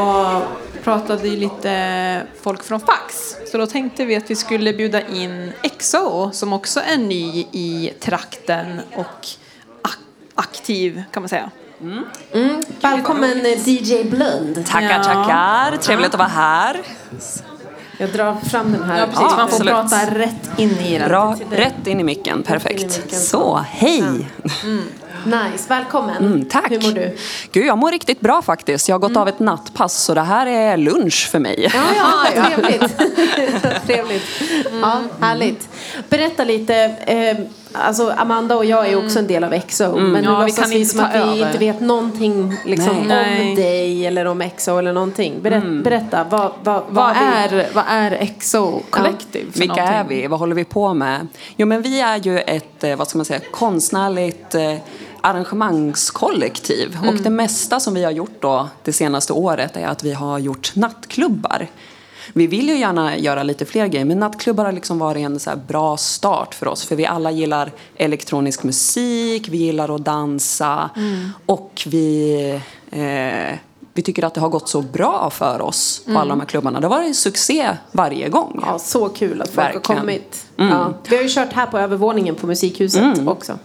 [0.83, 3.35] pratade ju lite folk från Fax.
[3.51, 7.93] Så då tänkte vi att vi skulle bjuda in EXO som också är ny i
[7.99, 9.25] trakten och
[9.81, 9.97] ak-
[10.35, 11.51] aktiv kan man säga.
[12.81, 14.65] Välkommen eh, DJ Blund.
[14.67, 15.77] Tackar, tackar.
[15.77, 16.81] Trevligt att vara här.
[17.97, 18.99] Jag drar fram den här.
[18.99, 21.07] Ja, precis, Ja, man får prata rätt in i den.
[21.09, 22.35] Bra, rätt in i micken.
[22.35, 22.81] in i Perfekt.
[23.03, 23.19] micken.
[23.19, 24.03] Så, hej!
[25.25, 26.17] Nice, välkommen.
[26.17, 26.71] Mm, tack.
[26.71, 27.17] Hur mår du?
[27.51, 28.89] Gud, jag mår riktigt bra faktiskt.
[28.89, 31.71] Jag har gått av ett nattpass så det här är lunch för mig.
[31.73, 31.81] Ja,
[32.35, 32.97] ja, trevligt.
[33.87, 34.23] trevligt.
[34.81, 35.69] Ja, härligt.
[36.09, 36.75] Berätta lite.
[37.05, 37.37] Eh,
[37.71, 39.83] Alltså Amanda och jag är också en del av EXO.
[39.95, 40.23] Men nu Mm.
[40.23, 41.47] Ja, vi låtsas kan vi som att vi över.
[41.47, 43.55] inte vet någonting liksom, om Nej.
[43.55, 45.41] dig eller om EXO eller någonting.
[45.41, 50.17] Berätt, Berätta, vad, vad, Vad vi- är, vad är EXO Collective för Vilka är någonting?
[50.21, 50.27] vi?
[50.27, 51.27] Vad håller vi på med?
[51.57, 54.73] Jo, men vi är ju ett, eh, vad ska man säga, konstnärligt eh,
[55.21, 56.97] arrangemangskollektiv.
[57.07, 60.39] Och det mesta som vi har gjort då det senaste året är att vi har
[60.39, 61.67] gjort nattklubbar.
[62.37, 65.49] Vi vill ju gärna göra lite fler grejer, men nattklubbar har liksom varit en så
[65.49, 66.85] här bra start för oss.
[66.85, 70.89] För vi alla gillar elektronisk musik, vi gillar att dansa
[71.45, 72.49] och vi,
[72.91, 73.57] eh,
[73.93, 76.79] vi tycker att det har gått så bra för oss på alla de här klubbarna.
[76.79, 78.63] Det har varit succé varje gång.
[78.65, 79.99] Ja, så kul att folk har Verkligen.
[79.99, 80.45] kommit.
[80.55, 80.93] Ja.
[81.09, 83.59] Vi har ju kört här på övervåningen på Musikhuset också.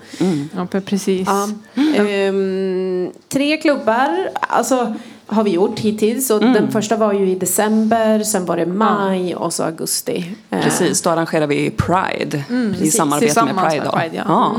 [0.56, 1.28] Ja, precis.
[1.28, 1.48] Ja.
[1.96, 4.94] Ehm, tre klubbar alltså,
[5.26, 6.30] har vi gjort hittills.
[6.30, 10.24] Och Den första var ju i december, sen var det maj och så augusti.
[10.50, 12.96] Eh, Precis, då arrangerar vi Pride i precis.
[12.96, 13.84] samarbete med Pride.
[13.84, 13.92] med.
[13.92, 14.56] Pride, ja.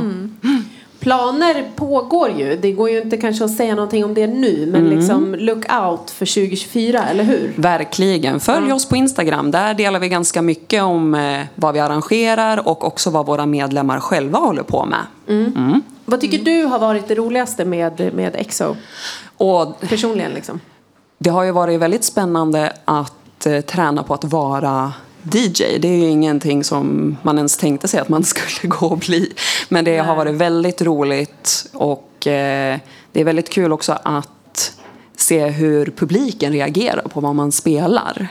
[1.00, 2.56] Planer pågår ju.
[2.56, 4.70] Det går ju inte kanske att säga någonting om det nu.
[4.72, 7.54] Men liksom look out för 2024, eller hur?
[7.56, 8.40] Verkligen.
[8.40, 9.52] Följ oss på Instagram.
[9.52, 14.00] Där delar vi ganska mycket om eh, vad vi arrangerar och också vad våra medlemmar
[14.00, 15.00] själva håller på med.
[16.06, 18.76] Vad tycker du har varit det roligaste med, med EXO?
[19.44, 20.60] Och Personligen liksom.
[21.18, 25.78] det har ju varit väldigt spännande att eh, träna på att vara DJ.
[25.80, 29.34] Det är ju ingenting som man ens tänkte sig att man skulle gå och bli.
[29.70, 32.80] Men det har varit väldigt roligt och eh,
[33.12, 34.74] det är väldigt kul också att
[35.16, 38.28] se hur publiken reagerar på vad man spelar.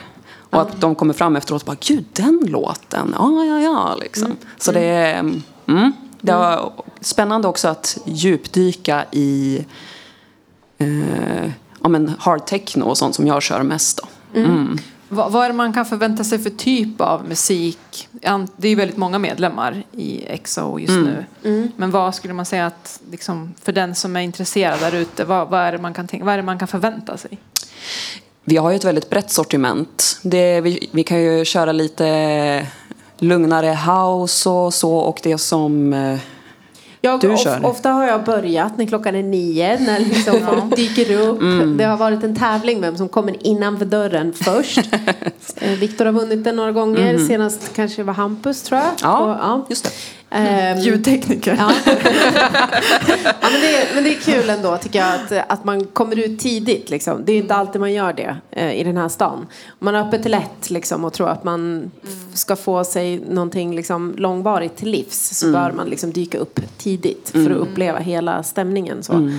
[0.51, 3.15] Och att de kommer fram efteråt och bara “Gud, den låten!
[3.19, 4.37] Ja, ja, ja!” liksom.
[4.59, 5.19] Så det är
[5.67, 9.65] mm, det var spännande också att djupdyka i
[11.83, 13.97] ja, men hard techno och sånt som jag kör mest.
[13.97, 14.09] Då.
[15.09, 18.09] Vad, vad är det man kan förvänta sig för typ av musik?
[18.57, 21.25] Det är ju väldigt många medlemmar i EXO just nu.
[21.77, 25.49] Men vad skulle man säga att, liksom, för den som är intresserad där ute, vad,
[25.49, 27.39] vad, är det man kan tänka, vad är det man kan förvänta sig?
[28.45, 30.21] Vi har ju ett väldigt brett sortiment.
[30.23, 32.67] Det, vi, vi kan ju köra lite
[33.19, 35.95] lugnare house och så och det som...
[37.05, 37.67] Jag, Du of, kör.
[37.67, 41.41] Ofta har jag börjat när klockan är nio, när liksom folk dyker upp.
[41.79, 44.81] Det har varit en tävling vem som kommer innanför dörren först.
[45.57, 48.91] Eh, Viktor har vunnit den några gånger, senast kanske det var Hampus tror jag.
[49.03, 49.67] Ja, Och, ja.
[49.69, 49.91] just det.
[50.35, 51.57] Ehm, Ljudtekniker.
[51.59, 51.73] Ja.
[53.25, 56.19] ja, men, det är, men det är kul ändå tycker jag att, att man kommer
[56.19, 56.91] ut tidigt.
[56.91, 57.25] Liksom.
[57.25, 59.47] Det är inte alltid man gör det eh, i den här stan.
[59.79, 63.75] Man är öppet till lätt liksom, och tror att man f- ska få sig någonting
[63.77, 68.43] liksom, långvarigt till livs så bör man liksom, dyka upp tidigt för att uppleva hela
[68.43, 69.03] stämningen.
[69.03, 69.31] Så.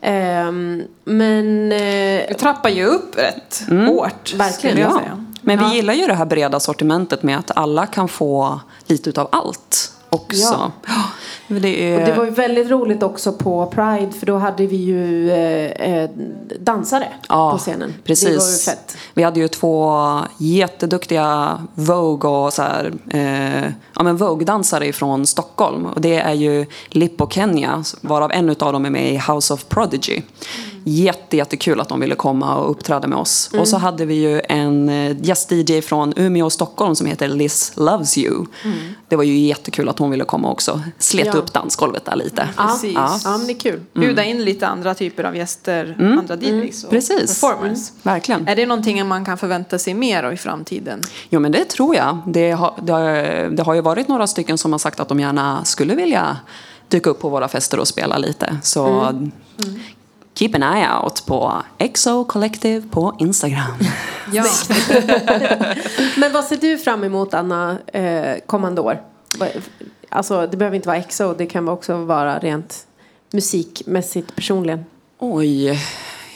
[0.00, 4.34] Ehm, men eh, Vi trappar ju upp rätt hårt.
[4.34, 4.98] Verkligen, jag Ja.
[4.98, 5.24] säga.
[5.40, 5.74] Men vi Ja.
[5.74, 10.72] gillar ju det här breda sortimentet med att alla kan få lite utav allt också.
[10.86, 11.02] Ja.
[11.48, 12.06] Det är...
[12.06, 16.10] Det var ju väldigt roligt också på Pride för då hade vi ju eh, eh,
[16.60, 17.94] dansare på scenen.
[18.04, 18.68] Precis.
[19.14, 20.00] Vi hade ju två
[20.38, 25.86] jätteduktiga Vogue och så här, eh, ja, men Vogue-dansare från Stockholm.
[25.86, 26.66] Och det är ju
[27.18, 30.22] och Kenya, varav en av dem är med i House of Prodigy.
[30.86, 33.50] Jätte, jättekul att de ville komma och uppträda med oss.
[33.58, 37.72] Och så hade vi ju en eh, gäst-DJ från Umeå och Stockholm som heter Liz
[37.76, 38.44] Loves You.
[39.08, 40.80] Det var ju jättekul att hon ville komma också.
[40.98, 41.32] Slet Ja.
[41.32, 42.48] upp dansgolvet där lite.
[42.56, 42.92] Precis.
[42.94, 43.18] Ja.
[43.24, 43.80] Ja, men det är kul.
[43.94, 47.40] Bjuda in lite andra typer av gäster, andra DJs och Precis.
[47.40, 47.78] performers.
[48.02, 48.48] Verkligen.
[48.48, 51.00] Är det någonting man kan förvänta sig mer av i framtiden?
[51.30, 52.18] Jo, men det tror jag.
[52.26, 55.20] Det har, det, har, det har ju varit några stycken som har sagt att de
[55.20, 56.36] gärna skulle vilja
[56.88, 58.56] dyka upp på våra fester och spela lite.
[58.62, 59.12] Så
[60.34, 63.78] keep an eye out på EXO Collective på Instagram.
[64.32, 64.44] Ja.
[66.16, 69.02] Men vad ser du fram emot Anna eh, kommande år?
[70.08, 72.86] Alltså det behöver inte vara EXO, det kan också vara rent
[73.32, 74.84] musikmässigt personligen.
[75.18, 75.80] Oj.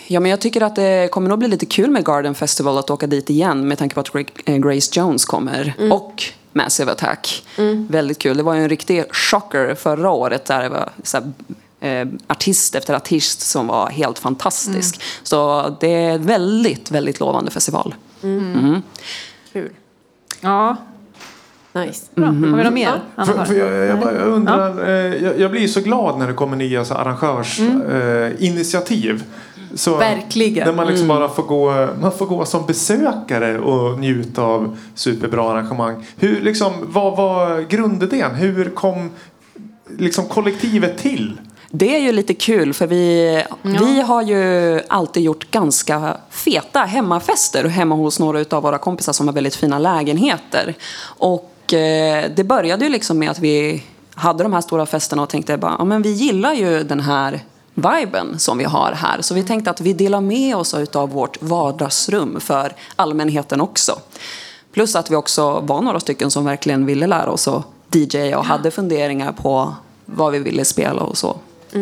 [0.07, 2.91] Ja, men jag tycker att det kommer nog bli lite kul med Garden Festival att
[2.91, 5.75] åka dit igen med tanke på att eh, Grace Jones kommer.
[5.93, 7.45] Och Massive Attack.
[7.89, 8.37] Väldigt kul.
[8.37, 11.33] Det var ju en riktig chocker förra året där det var så här,
[11.81, 15.01] eh, artist efter artist som var helt fantastisk.
[15.23, 17.95] Så det är en väldigt, väldigt lovande festival.
[19.53, 19.71] Kul.
[20.41, 20.77] ja.
[21.73, 22.07] Nice.
[22.15, 22.27] Bra.
[22.27, 23.01] Har vi något mer?
[23.15, 26.27] Anna För, för jag, jag, bara, jag undrar, eh, jag, jag blir så glad när
[26.27, 28.41] det kommer nya så arrangörsinitiativ.
[28.41, 29.25] Eh, initiativ.
[29.75, 30.67] så Verkligen.
[30.67, 35.53] Där man liksom bara får gå, man får gå som besökare och njuta av superbra
[35.53, 36.07] arrangemang.
[36.17, 38.35] Hur, liksom, vad var grundidén?
[38.35, 39.11] Hur kom
[39.99, 41.39] liksom, kollektivet till?
[41.71, 47.65] Det är ju lite kul för vi, vi har ju alltid gjort ganska feta hemmafester
[47.65, 50.75] hemma hos några av våra kompisar som har väldigt fina lägenheter.
[51.03, 53.83] Och eh, det började ju liksom med att vi
[54.15, 57.41] hade de här stora festerna och tänkte bara, ja men vi gillar ju den här
[57.75, 59.23] viben som vi har här.
[59.23, 63.99] Så vi tänkte att vi delar med oss av vårt vardagsrum för allmänheten också.
[64.73, 68.45] Plus att vi också var några stycken som verkligen ville lära oss att DJa och
[68.45, 71.37] hade funderingar på vad vi ville spela och så.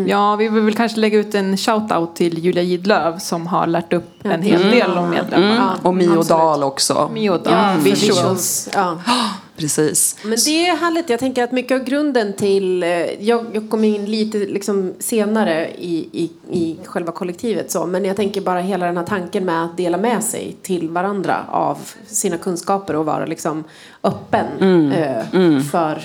[0.06, 3.92] Ja, vi vill väl kanske lägga ut en shout-out till Julia Gidlöv som har lärt
[3.92, 5.52] upp en hel del om medlemmar.
[5.56, 5.68] Mm.
[5.82, 6.28] Och Mio absolut.
[6.28, 7.10] Dahl också.
[7.12, 8.02] Mio Dahl, Ja, visuals.
[8.16, 8.68] visuals.
[8.74, 8.98] Ja.
[9.56, 10.16] Precis.
[10.22, 11.10] Men det är härligt.
[11.10, 12.82] Jag tänker att mycket av grunden till...
[12.82, 12.88] eh,
[13.22, 17.70] Jag, jag kom in lite liksom senare i, i, i själva kollektivet.
[17.70, 20.88] Så, men jag tänker bara hela den här tanken med att dela med sig till
[20.88, 23.64] varandra av sina kunskaper och vara liksom
[24.02, 26.02] öppen eh, För,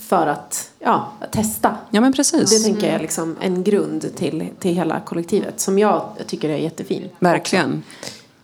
[0.00, 1.76] för att ja, testa.
[1.90, 2.50] Ja men precis.
[2.50, 6.56] Det tänker jag är liksom en grund till, till hela kollektivet som jag tycker är
[6.56, 7.08] jättefin.
[7.18, 7.82] Verkligen.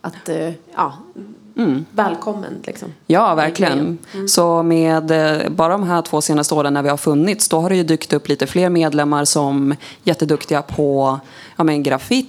[0.01, 0.93] Att, eh, ja,
[1.91, 2.89] välkommen liksom.
[3.07, 3.99] Ja, verkligen.
[4.29, 7.71] Så med eh, bara de här två senaste åren när vi har funnits, då har
[7.71, 11.21] det ju dykt upp lite fler medlemmar som är jätteduktiga på
[11.57, 12.27] ja, men graffiti,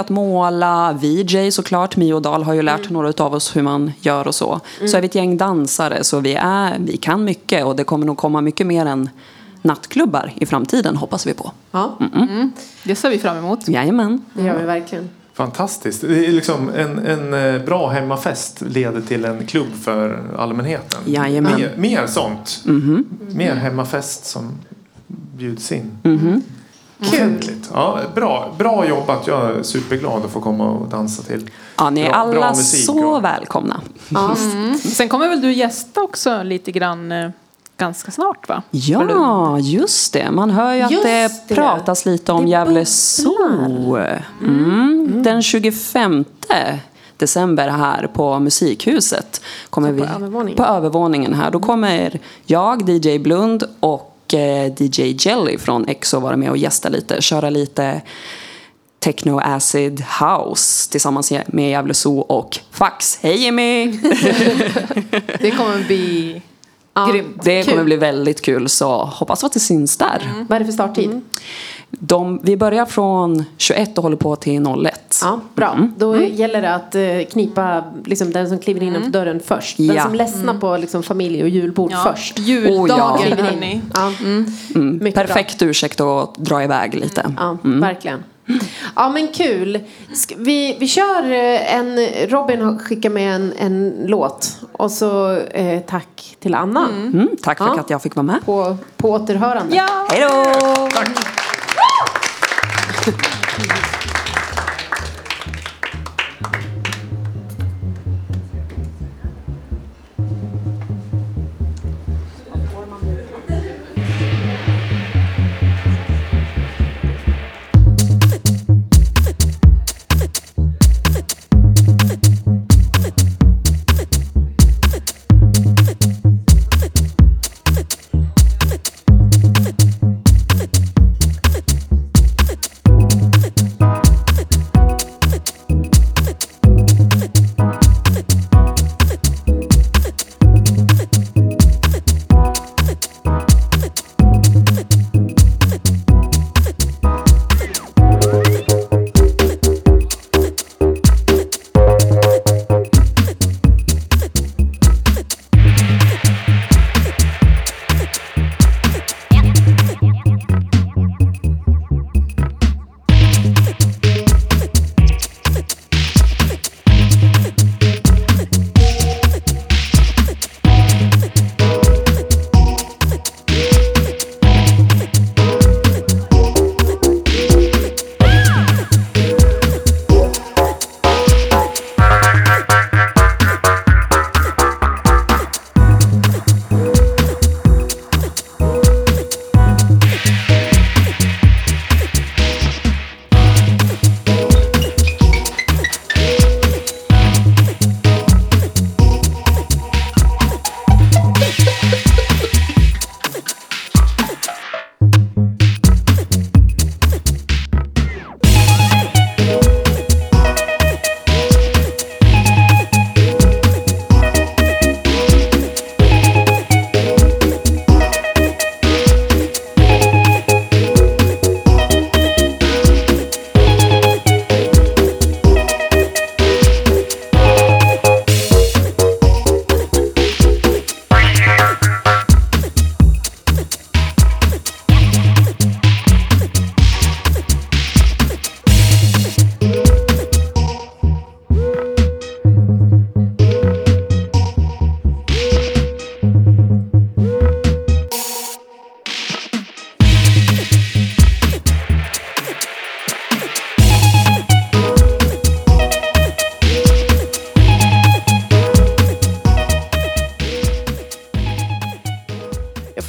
[0.00, 1.96] att måla, VJ såklart.
[1.96, 4.60] Mio Dahl har ju lärt några av oss hur man gör och så.
[4.86, 8.06] Så är vi ett gäng dansare, så vi, är, vi kan mycket och det kommer
[8.06, 9.10] nog komma mycket mer än
[9.62, 11.52] nattklubbar i framtiden, hoppas vi på.
[11.70, 11.98] Ja,
[12.84, 13.68] Det ser vi fram emot.
[13.68, 14.24] Jajamän.
[14.32, 15.08] det gör vi verkligen.
[15.32, 16.00] Fantastiskt.
[16.00, 21.00] Det är liksom en, en eh, bra hemmafest leder till en klubb för allmänheten.
[21.06, 21.52] Jajamän.
[21.60, 22.62] Mer, mer sånt.
[23.34, 24.52] Mer hemmafest som
[25.36, 25.90] bjuds in.
[27.00, 27.70] Offentligt.
[27.72, 29.26] Ja, bra, bra jobbat.
[29.26, 32.48] Jag är superglad att få komma och dansa till Ja, ni är bra, alla bra
[32.50, 32.84] musik.
[32.86, 33.80] så och- välkomna.
[34.08, 34.36] Ja.
[34.82, 37.30] Sen kommer väl du gästa också lite grann eh,
[37.76, 38.62] ganska snart va?
[38.70, 40.30] Ja, just det.
[40.30, 41.54] Man hör ju att Just det, det.
[41.54, 42.84] pratas lite om Gävle.
[42.84, 43.96] Zoo.
[44.42, 45.22] Mm.
[45.22, 46.24] Den 25
[47.16, 49.40] december här på Musikhuset.
[49.70, 50.56] Kommer på vi, övervåningen?
[50.56, 51.50] På övervåningen här.
[51.50, 57.22] Då kommer jag, DJ Blund och DJ Jelly från EXO vara med och gästa lite.
[57.22, 58.02] Köra lite
[58.98, 63.18] Techno Acid House tillsammans med Gävle Zoo och Fax.
[63.22, 63.86] Hej Jimmy!
[65.40, 66.42] Det kommer bli
[67.12, 67.44] grymt.
[67.44, 67.84] Det kommer Kul.
[67.84, 70.44] bli väldigt kul så hoppas att det syns där.
[70.48, 71.20] Vad är det för starttid?
[71.90, 75.18] De, vi börjar från 21 och håller på till 01.
[75.22, 75.88] Ja, bra.
[75.96, 79.76] Då gäller det att eh, knipa liksom, den som kliver innanför dörren först.
[79.76, 80.02] Den Ja.
[80.04, 82.38] som ledsnar på liksom, familj och julbord Ja, först.
[82.38, 83.52] Juldagen Oh, ja.
[83.62, 83.82] In.
[83.94, 84.12] Ja.
[84.20, 87.34] Mm, Mycket perfekt ursäkt att dra iväg lite.
[87.36, 88.24] Ja, verkligen.
[88.96, 89.78] Ja, men kul.
[90.36, 91.98] Vi, vi kör eh, en...
[92.28, 94.56] Robin har skickat med en, en låt.
[94.72, 96.88] Och så eh, tack till Anna.
[96.88, 97.80] Mm, tack för Ja.
[97.80, 98.44] att jag fick vara med.
[98.44, 99.76] På, på återhörande.
[99.76, 100.06] Ja!
[100.10, 100.88] Hej då!
[103.58, 103.97] Gracias.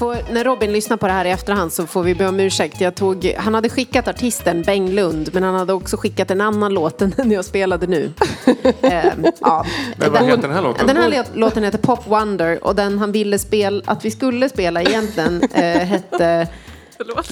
[0.07, 2.81] När Robin lyssnar på det här i efterhand så får vi be om ursäkt.
[2.81, 6.73] Jag tog, han hade skickat artisten Beng Lund men han hade också skickat en annan
[6.73, 8.11] låt än den jag spelade nu.
[8.81, 9.65] Ehm, ja.
[9.97, 10.87] Men vad heter den här låten?
[10.87, 14.49] Den här låt- låten heter Pop Wonder och den han ville spela, att vi skulle
[14.49, 16.47] spela egentligen eh, hette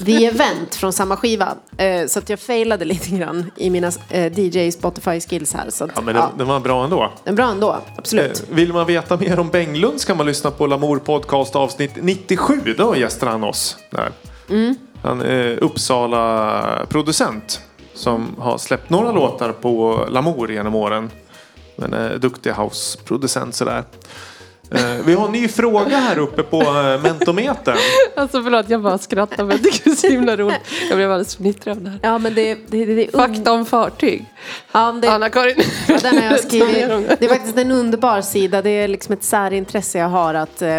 [0.06, 1.54] The Event från samma skiva.
[1.76, 5.70] Eh, så att jag failade lite grann i mina eh, DJ Spotify skills här.
[5.70, 7.12] Så att, Ja, men den, ja, den var bra ändå.
[7.24, 8.44] den är bra ändå, absolut.
[8.50, 12.74] Eh, Vill man veta mer om Benglund ska man lyssna på Lamour Podcast avsnitt 97.
[12.78, 14.10] Då gästar han oss där.
[14.50, 14.74] Mm.
[15.02, 17.60] Han är Uppsala producent
[17.94, 21.10] som har släppt några låtar på Lamour genom åren.
[21.76, 23.84] Men är duktig houseproducent sådär.
[24.70, 27.76] Eh, Vi har en ny fråga här uppe på eh, mentometern.
[28.16, 30.60] Alltså förlåt, jag bara skrattar men det är så himla roligt.
[30.88, 31.98] Jag blev alldeles fnitrig av det här.
[32.02, 34.24] Ja, men det, det, det, det är Fakta om fartyg.
[34.72, 35.62] Ja, det, Anna-Karin.
[35.88, 36.88] Ja, den har jag skrivit.
[37.18, 38.62] Det är faktiskt en underbar sida.
[38.62, 40.78] Det är liksom ett särintresse jag har att eh,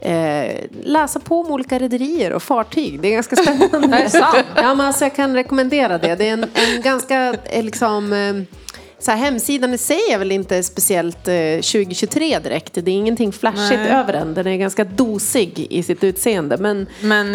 [0.00, 3.00] eh, läsa på om olika rederier och fartyg.
[3.00, 3.88] Det är ganska spännande.
[3.96, 4.46] Det är sant.
[4.56, 6.14] Ja, men alltså, jag kan rekommendera det.
[6.14, 8.34] Det är en, en ganska eh, liksom eh,
[8.98, 12.74] så här, hemsidan i sig är väl inte speciellt eh, 2023 direkt.
[12.74, 13.90] Det är ingenting flashigt Nej.
[13.90, 14.34] över den.
[14.34, 16.56] Den är ganska dosig i sitt utseende.
[16.56, 17.30] Men Men,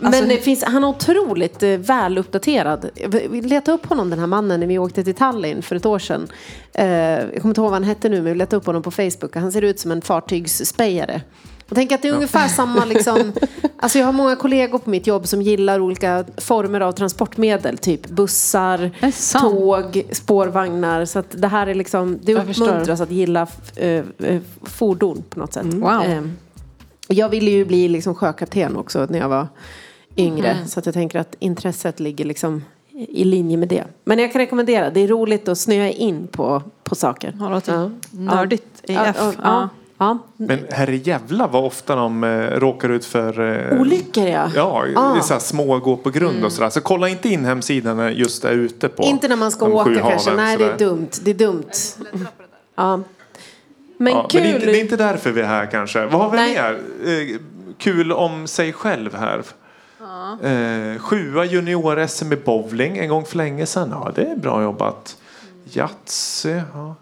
[0.00, 2.90] men alltså, det finns, han är otroligt eh, väluppdaterad.
[3.30, 5.98] Vi letade upp honom, den här mannen, när vi åkte till Tallinn för ett år
[5.98, 6.28] sedan.
[6.72, 8.90] Eh, jag kommer inte ihåg vad han hette nu, men vi letade upp honom på
[8.90, 9.34] Facebook.
[9.34, 11.22] Han ser ut som en fartygsspejare.
[11.70, 13.32] Jag tänker att det är ungefär samma liksom,
[13.76, 18.06] alltså jag har många kollegor på mitt jobb som gillar olika former av transportmedel, typ
[18.06, 18.90] bussar,
[19.40, 21.04] tåg, spårvagnar.
[21.04, 25.52] Så att det här är liksom, det uppmuntras att gilla eh, eh, fordon på något
[25.52, 25.66] sätt.
[25.66, 26.02] Wow.
[26.04, 26.22] Eh,
[27.08, 29.48] jag ville ju bli liksom sjökapten också när jag var
[30.16, 30.50] yngre.
[30.50, 30.66] Mm.
[30.66, 33.84] Så att jag tänker att intresset ligger liksom i linje med det.
[34.04, 37.32] Men jag kan rekommendera, det är roligt att snöa in på, på saker.
[37.32, 37.90] det låter Ja.
[38.10, 39.16] nördigt Ja, AF.
[39.20, 39.68] ja, Ja.
[40.00, 40.18] Ja.
[40.36, 43.40] Men herrejävlar vad ofta de eh, råkar ut för
[43.72, 44.50] eh, Olyckor ja.
[44.54, 45.20] Ja, Ah.
[45.20, 46.70] så här små gå på grund och sådär.
[46.70, 49.94] Så kolla inte in hemsidan när just är ute på Inte när man ska åka
[49.94, 50.30] kanske.
[50.30, 51.08] haven, Nej, det är dumt.
[51.22, 51.70] Det är dumt.
[52.74, 53.00] Ja.
[53.96, 54.40] Men Ja, kul.
[54.42, 56.06] men det är, inte, det är inte därför vi är här kanske.
[56.06, 56.54] Vad har vi Nej.
[56.54, 56.78] mer?
[57.32, 57.38] Eh,
[57.78, 59.42] kul om sig själv här.
[60.42, 63.88] Eh, sjua junior-SM i bowling en gång för länge sedan.
[63.92, 65.16] Ja, det är bra jobbat.
[65.72, 66.50] Yatzy.
[66.74, 66.94] Ja.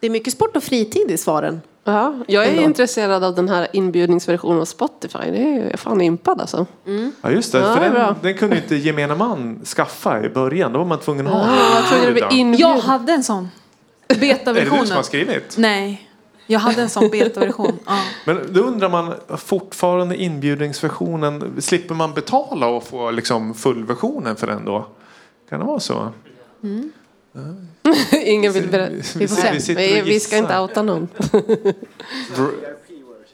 [0.00, 1.60] Det är mycket sport och fritid i svaren.
[1.84, 2.62] Ja, jag är Ändå.
[2.62, 5.18] intresserad av den här inbjudningsversionen av Spotify.
[5.18, 6.66] Det är jag fan impad alltså.
[7.22, 7.58] ja, just det.
[7.58, 10.72] Ja, för det den, den kunde inte gemene man skaffa i början.
[10.72, 12.54] Då var man tvungen att ha Ja, jag.
[12.54, 13.48] Jag hade en sån.
[14.08, 14.90] Är det du som Betaversionen.
[14.92, 15.54] har skrivit?
[15.58, 16.08] Nej,
[16.46, 17.78] jag hade en sån betaversion.
[17.86, 17.98] Ja.
[18.26, 21.62] Men då undrar man fortfarande inbjudningsversionen.
[21.62, 24.86] Slipper man betala och få liksom fullversionen för den då?
[25.48, 26.08] Kan det vara så?
[28.24, 29.18] Ingen vill berätta.
[29.18, 29.74] Vi Vi se.
[29.74, 31.08] Vi, och vi ska inte outa någon.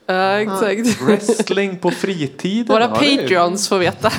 [0.06, 1.00] Ja, exakt.
[1.00, 2.74] Wrestling på fritiden?
[2.74, 4.12] Våra patreons får veta.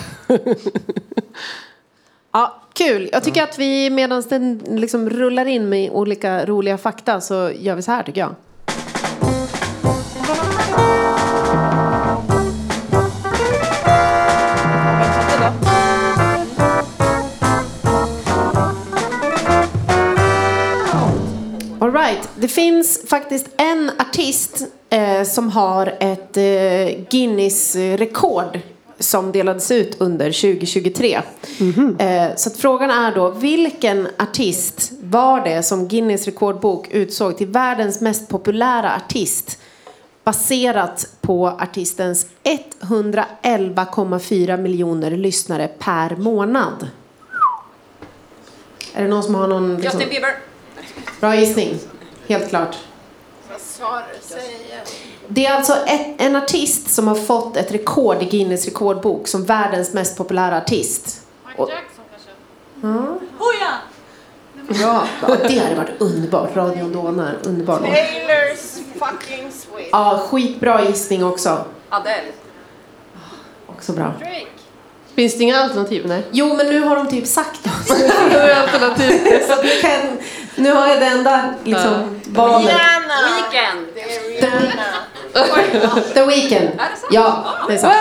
[2.31, 3.09] Ja, kul.
[3.11, 7.75] Jag tycker att vi medan den liksom rullar in med olika roliga fakta så gör
[7.75, 8.35] vi så här tycker jag.
[22.09, 22.29] Right.
[22.35, 26.43] Det finns faktiskt en artist eh, som har ett eh,
[27.09, 28.59] Guinness-rekord
[28.99, 31.21] som delades ut under 2023.
[31.99, 37.47] Eh, så att frågan är då, vilken artist var det som Guinness rekordbok utsåg till
[37.47, 39.59] världens mest populära artist
[40.23, 46.87] baserat på artistens 111,4 miljoner lyssnare per månad?
[48.93, 49.77] Är det någon som har någon...
[49.77, 49.99] Liksom...
[49.99, 50.35] Justin Bieber.
[51.19, 51.79] Bra gissning.
[52.29, 52.75] Helt klart.
[55.27, 59.45] Det är alltså ett, en artist som har fått ett rekord i Guinness rekordbok som
[59.45, 61.21] världens mest populära artist.
[61.47, 63.19] Michael Jackson kanske?
[63.39, 63.73] Oh ja!
[64.81, 65.03] Ja,
[65.47, 66.55] det hade varit underbart.
[66.55, 67.37] Radion dånar.
[67.43, 67.81] Underbart.
[67.81, 68.59] Taylors
[68.99, 69.89] fucking Swift.
[69.91, 71.65] Ja, skitbra gissning också.
[71.89, 72.31] Adele.
[73.67, 74.13] Också bra.
[74.19, 74.47] Drake.
[75.15, 76.07] Finns det inga alternativ?
[76.07, 76.23] Nej.
[76.31, 78.55] Jo, men nu har de typ sagt det.
[78.61, 79.39] Alternativ.
[79.47, 80.17] Så kan,
[80.55, 82.65] nu har jag det enda liksom, valet.
[82.65, 83.87] Weekend.
[83.93, 86.03] Det är Rihanna.
[86.13, 86.69] The Weeknd.
[87.11, 87.95] Ja, det är sant.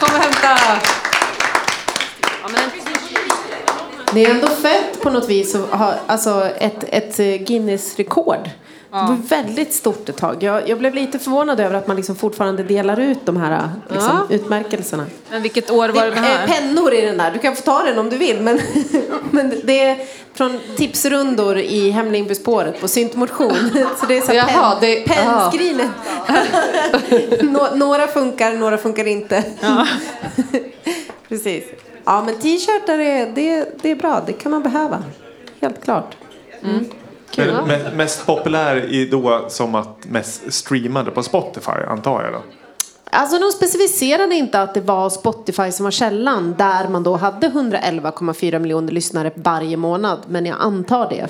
[0.00, 0.58] Kom och hämta!
[4.14, 8.50] Det är ändå fett på något vis att ha alltså, ett, ett eh, Guinness-rekord.
[8.92, 10.42] Det var väldigt stort ett tag.
[10.42, 14.26] Jag, jag blev lite förvånad över att man liksom fortfarande delar ut de här liksom,
[14.30, 15.06] utmärkelserna.
[15.30, 16.46] Men vilket år var det det är här?
[16.46, 17.30] pennor i den där.
[17.30, 18.40] Du kan få ta den om du vill.
[18.40, 18.60] Men,
[19.30, 19.98] men det är
[20.34, 23.70] från tipsrundor i Hemlingbyspåret på syntmotion.
[24.00, 25.90] Så det är så Jaha, pen, det- pennskrinet.
[27.42, 29.44] Nå, några funkar, några funkar inte.
[31.28, 31.64] Precis.
[32.04, 34.22] Ja, men t-shirtar är, det, det är bra.
[34.26, 35.02] Det kan man behöva.
[35.60, 36.16] Helt klart.
[37.36, 42.42] Men, me- mest populär i då som att mest streamade på Spotify antar jag då.
[43.14, 47.48] Alltså de specificerade inte att det var Spotify som var källan där man då hade
[47.48, 50.18] 111,4 miljoner lyssnare varje månad.
[50.28, 51.26] Men jag antar det.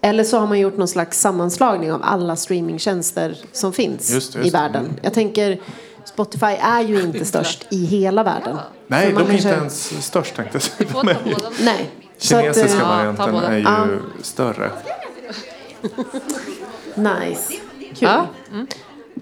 [0.00, 4.38] Eller så har man gjort någon slags sammanslagning av alla streamingtjänster som finns Just det,
[4.38, 4.58] i just det.
[4.58, 4.88] världen.
[5.02, 5.60] Jag tänker
[6.04, 8.56] Spotify är ju inte störst i hela världen.
[8.86, 11.16] Nej, de är inte kanske- ens störst tänkte jag säga.
[11.60, 11.90] Nej.
[12.18, 13.46] Kinesiska eh, varianten båda.
[13.46, 13.86] är ju Ja.
[14.22, 14.70] större.
[16.94, 17.52] Nice.
[17.98, 18.08] Kul.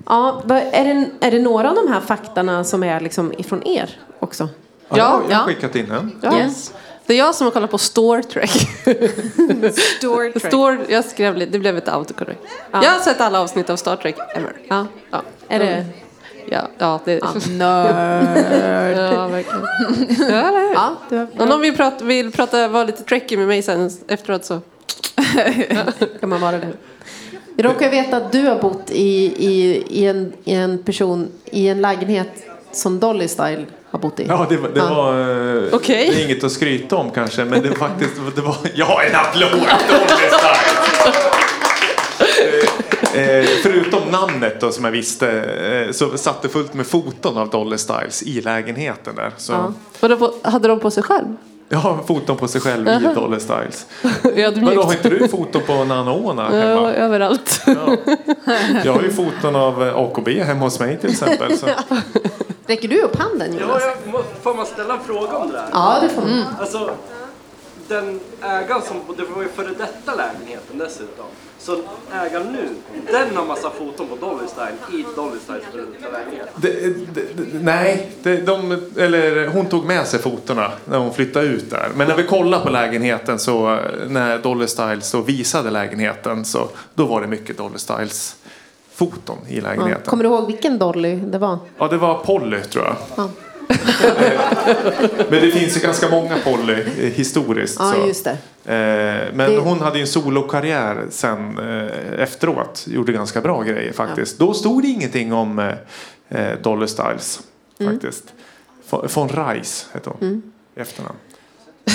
[0.06, 0.42] Ja.
[0.44, 3.90] vad- är, det, är det några av de här faktarna som är liksom ifrån er
[4.20, 4.48] också?
[4.88, 5.38] Ja, jag har ja.
[5.38, 6.12] skickat in en.
[6.20, 6.38] Ja.
[6.38, 6.72] Yes.
[7.06, 8.50] Det är jag som har kollat på Star Trek.
[9.74, 10.46] Star Trek.
[10.46, 12.40] Stor, jag skrev lite, det blev ett autocorrect.
[12.72, 14.52] Jag har sett alla avsnitt av Star Trek ever.
[14.68, 14.86] Ja.
[15.10, 15.86] Ja, Är det?
[16.46, 17.20] ja, ja, det,
[17.50, 19.12] Nörd.
[19.14, 19.66] ja verkligen.
[20.18, 20.74] Ja, eller hur?
[20.74, 23.90] Ja, du har, Om någon vill prata, vill prata, vara lite trekkie med mig sen
[24.08, 24.60] efteråt så.
[26.20, 26.68] kan man vara det.
[27.56, 31.68] Jag råkar veta att du har bott i, i, i, en, i en person i
[31.68, 32.28] en lägenhet
[32.72, 34.26] som Dolly Style har bott i.
[34.28, 34.94] Ja, det var, det Ja.
[34.94, 35.20] var
[35.66, 36.10] eh, Okej.
[36.10, 39.14] det är inget att skryta om kanske, men det var faktiskt, det var, ja en
[39.16, 39.50] applåd!
[39.88, 41.20] Dolly Style!
[43.14, 45.28] Eh, eh, förutom namnet då som jag visste
[45.86, 49.32] eh, så satt det fullt med foton av Dolly Styles i lägenheten där.
[49.36, 49.52] Så,
[50.00, 50.28] Ja.
[50.42, 51.26] Hade de på sig själv?
[51.74, 53.86] Jag har foton på sig själv i Dolly Styles.
[54.54, 56.92] Men då har inte du foton på Nana Ona Ja, hemma?
[56.94, 57.60] överallt.
[57.66, 57.96] Ja.
[58.84, 61.58] Jag har ju foton av eh, AKB hemma hos mig till exempel.
[61.58, 61.66] Så.
[62.66, 63.82] Räcker du upp handen Ja, Jonas?
[64.04, 65.64] jag, må- får man ställa en fråga om det där?
[65.72, 66.44] Ja, det får man.
[66.60, 66.90] Alltså,
[67.88, 71.24] den ägaren som, och det var ju före detta lägenheten dessutom.
[71.58, 71.76] Så
[72.12, 72.68] ägaren nu,
[73.12, 76.48] den har massa foton på Dolly Style i Dolly Styles före detta lägenhet.
[76.56, 76.70] Det,
[77.14, 81.70] det, det, nej, det, de, eller hon tog med sig fotona när hon flyttade ut
[81.70, 81.88] där.
[81.96, 83.78] Men när vi kollade på lägenheten så
[84.08, 88.36] när Dolly Styles då visade lägenheten så då var det mycket Dolly Styles
[88.94, 89.62] foton i Ja.
[89.62, 90.02] lägenheten.
[90.06, 91.58] Kommer du ihåg vilken Dolly det var?
[91.78, 92.96] Ja, det var Polly tror jag.
[93.16, 93.28] Ja.
[95.30, 97.76] Men det finns ju ganska många Polly eh, historiskt.
[97.78, 98.06] Ja, så.
[98.06, 98.30] just det.
[98.74, 102.84] Eh, Men Det- hon hade ju en solokarriär sen eh, efteråt.
[102.88, 104.38] Gjorde ganska bra grejer faktiskt.
[104.38, 105.68] Då stod det ingenting om eh,
[106.28, 107.40] eh, Dolly Styles.
[107.80, 107.92] Mm.
[107.92, 108.24] Faktiskt.
[108.90, 110.42] Von- Von Reis hette hon.
[110.76, 111.16] i Efternamn.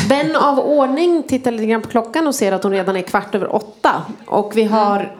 [0.10, 3.36] Vän av ordning tittar lite grann på klockan och ser att hon redan är kvart
[3.36, 4.04] över åtta.
[4.26, 5.16] Och vi har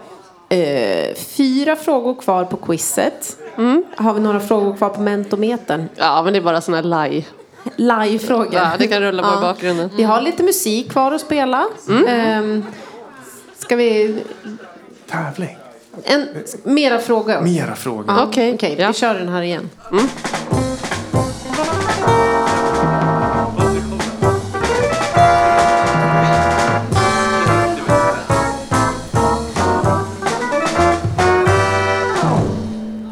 [0.50, 3.38] eh, fyra frågor kvar på quizet.
[3.96, 5.90] Har vi några frågor kvar på mentometern?
[5.96, 7.28] Ja, men det är bara såna här laj.
[7.76, 8.50] Live-frågor.
[8.54, 9.42] Ja, det kan rulla på Ja.
[9.42, 9.90] bakgrunden.
[9.98, 11.68] Vi har lite musik kvar att spela.
[12.08, 12.66] Ehm,
[13.58, 14.20] ska vi...
[15.10, 15.58] Tävling.
[16.04, 16.28] En,
[16.64, 17.42] mera frågor?
[17.42, 18.06] Mera frågor.
[18.08, 18.88] Ja, Okej, Okej, ja.
[18.88, 19.70] vi kör den här igen.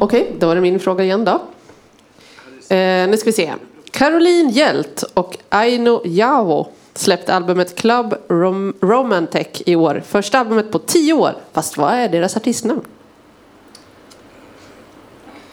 [0.00, 1.30] Okej, då är det min fråga igen då.
[2.74, 3.52] Eh, nu ska vi se.
[3.90, 10.02] Caroline Hjält och Aino Jao släppte albumet Club Rom- Romantech i år.
[10.08, 11.34] Första albumet på tio år.
[11.52, 12.80] Fast vad är deras artistnamn?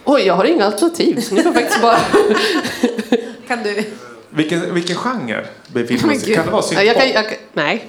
[0.05, 1.21] Oj, jag har inga alternativ.
[1.21, 1.97] Så ni får faktiskt bara...
[3.47, 3.83] Kan du?
[4.29, 6.33] Vilken, vilken genre befinner Men sig?
[6.35, 7.23] Kan det vara Ja, jag kan, syntpop?
[7.31, 7.87] jag, nej.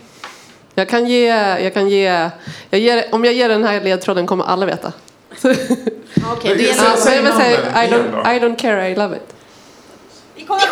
[0.75, 1.27] Jag kan ge...
[1.65, 2.31] Jag kan ge
[2.71, 4.93] jag ger, om jag ger den här ledtråden kommer alla veta.
[5.33, 5.57] Okej,
[6.25, 8.37] Men det jag gäller Ja, säger- säg men jag säger, namnen I, don't.
[8.37, 9.35] I don't care, I love it.
[10.35, 10.63] Vi kommer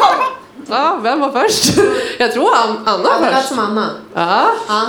[0.69, 1.65] Ja, vem var först?
[2.19, 3.49] Jag tror An- Anna Ja, lät först.
[3.49, 3.91] som Anna.
[4.15, 4.51] Ja.
[4.69, 4.87] Ja.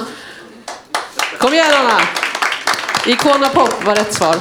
[1.40, 2.02] Kom igen Anna!
[3.06, 4.36] Icona Pop var rätt svar.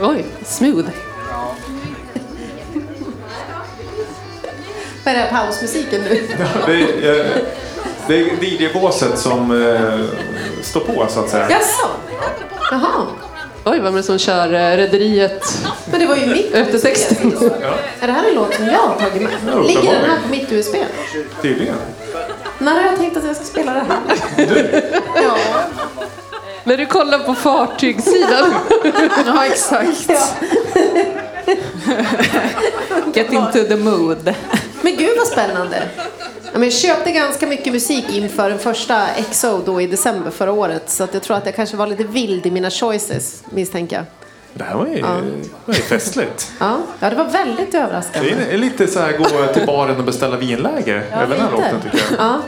[0.00, 0.88] Oj, smooth.
[5.04, 6.28] Vad är det här pausmusiken nu?
[8.08, 10.00] Det är, DJ-båset som eh,
[10.62, 11.50] står på så att säga.
[11.50, 11.88] Jaså?
[12.70, 13.06] Jaha.
[13.64, 15.58] Oj, vem är det som kör eh, Rederiet
[15.90, 17.32] Men det var ju mitt efter texten?
[18.00, 19.32] Är det här en låt som jag har tagit med?
[19.52, 20.22] Ja, Ligger den här uppenbarligen.
[20.22, 20.74] på mitt USB?
[21.42, 21.74] Tydligen.
[22.58, 24.00] När har jag tänkt att jag ska spela det här?
[25.22, 25.36] Ja.
[26.64, 28.54] När du kollar på fartygssidan.
[29.26, 30.10] Ja, exakt.
[33.14, 34.34] Get into the mood.
[34.82, 35.82] Men gud vad spännande.
[36.52, 40.52] Ja, men jag köpte ganska mycket musik inför den första EXO då i december förra
[40.52, 40.90] året.
[40.90, 44.04] Så att jag tror att jag kanske var lite vild i mina choices, misstänker jag.
[44.54, 45.02] Det här var ju, det
[45.64, 46.52] var ju festligt.
[46.58, 48.34] Ja, ja det var väldigt överraskande.
[48.34, 51.62] Det är lite så här gå till baren och beställa vinläge över den här lite.
[51.62, 52.18] låten tycker jag.
[52.18, 52.40] Ja.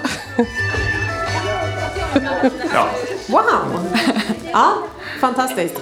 [2.74, 2.88] Ja.
[3.26, 3.88] Wow!
[4.52, 4.72] Ja,
[5.20, 5.80] fantastiskt.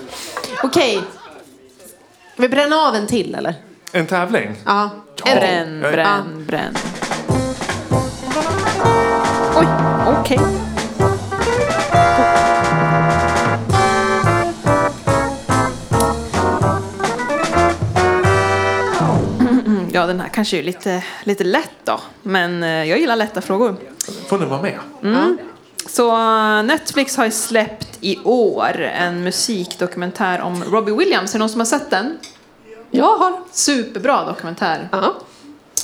[0.63, 1.01] Okej.
[2.33, 3.55] Ska vi bränna av en till eller?
[3.93, 4.55] En tävling?
[4.65, 4.83] Ja.
[4.83, 4.91] En
[5.25, 5.35] till.
[5.41, 5.91] Bränn, Ja.
[5.93, 6.75] bränn, bränn.
[9.59, 9.67] Oj,
[10.07, 10.39] okej.
[19.93, 22.01] Ja, den här kanske är lite, lite lätt då.
[22.23, 23.77] Men eh, jag gillar lätta frågor.
[24.29, 24.79] Får ni vara med?
[25.87, 31.35] Så eh, Netflix har ju släppt i år en musikdokumentär om Robbie Williams.
[31.35, 32.19] Är det någon som har sett den?
[32.91, 33.33] Jag har.
[33.53, 34.89] Superbra dokumentär.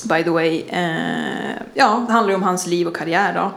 [0.08, 0.16] Ja.
[0.16, 0.64] By the way.
[0.68, 3.52] Eh, ja, det handlar ju om hans liv och karriär då.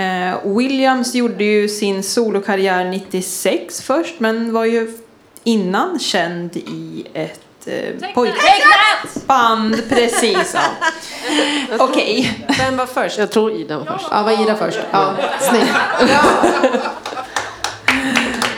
[0.00, 4.98] Eh, Williams gjorde ju sin solokarriär 96 först, men var ju
[5.44, 9.82] innan känd i ett eh, pojkband.
[9.88, 10.60] Precis, ja.
[11.78, 12.44] Okej.
[12.58, 13.18] Vem var först?
[13.18, 14.06] Jag tror Ida var först.
[14.10, 14.78] Ja, var Ida först?
[14.90, 15.72] Ja, snyggt.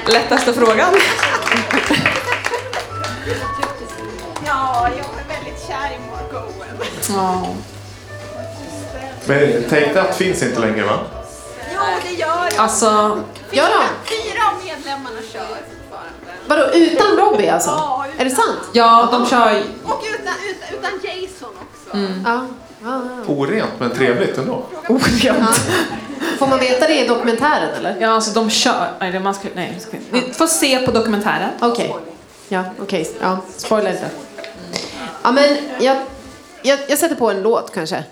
[0.13, 0.95] Lättaste frågan.
[7.09, 7.47] Ja.
[9.27, 10.99] Men Take That finns inte längre va?
[11.75, 12.55] Jo, det gör jag.
[12.57, 12.87] Alltså,
[13.51, 13.85] Gör de?
[14.05, 16.33] Fyra av medlemmarna kör fortfarande.
[16.47, 17.71] Vadå, utan Robbie alltså?
[17.71, 18.59] Ja, utan- Är det sant?
[18.73, 19.63] ja, de kör.
[19.85, 21.99] Och utan, utan, utan Jason också.
[22.25, 22.47] Ja.
[22.85, 23.33] Ja, ja.
[23.35, 24.63] Orent men trevligt ändå.
[26.39, 27.97] Får man veta det i dokumentären eller?
[28.01, 28.91] Ja, alltså de kör...
[29.01, 31.51] Nej, det- man ska, nej, man ska, ni får se på dokumentären.
[31.61, 31.95] Okej.
[32.49, 33.11] Ja, okej.
[33.21, 34.11] Ja, spoila inte.
[35.23, 35.97] Ja, men jag,
[36.63, 38.05] jag, jag sätter på en låt kanske.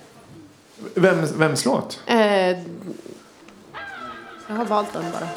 [0.95, 2.01] Vem, vems låt?
[2.07, 2.17] Eh,
[4.49, 5.29] jag har valt den bara.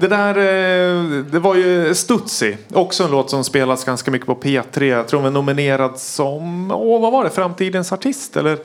[0.00, 2.56] Det, där eh, det var ju Stutzi.
[2.72, 4.84] Också en låt som spelas ganska mycket på P3.
[4.84, 8.58] Jag tror den var nominerad som, åh vad var det, Framtidens artist eller?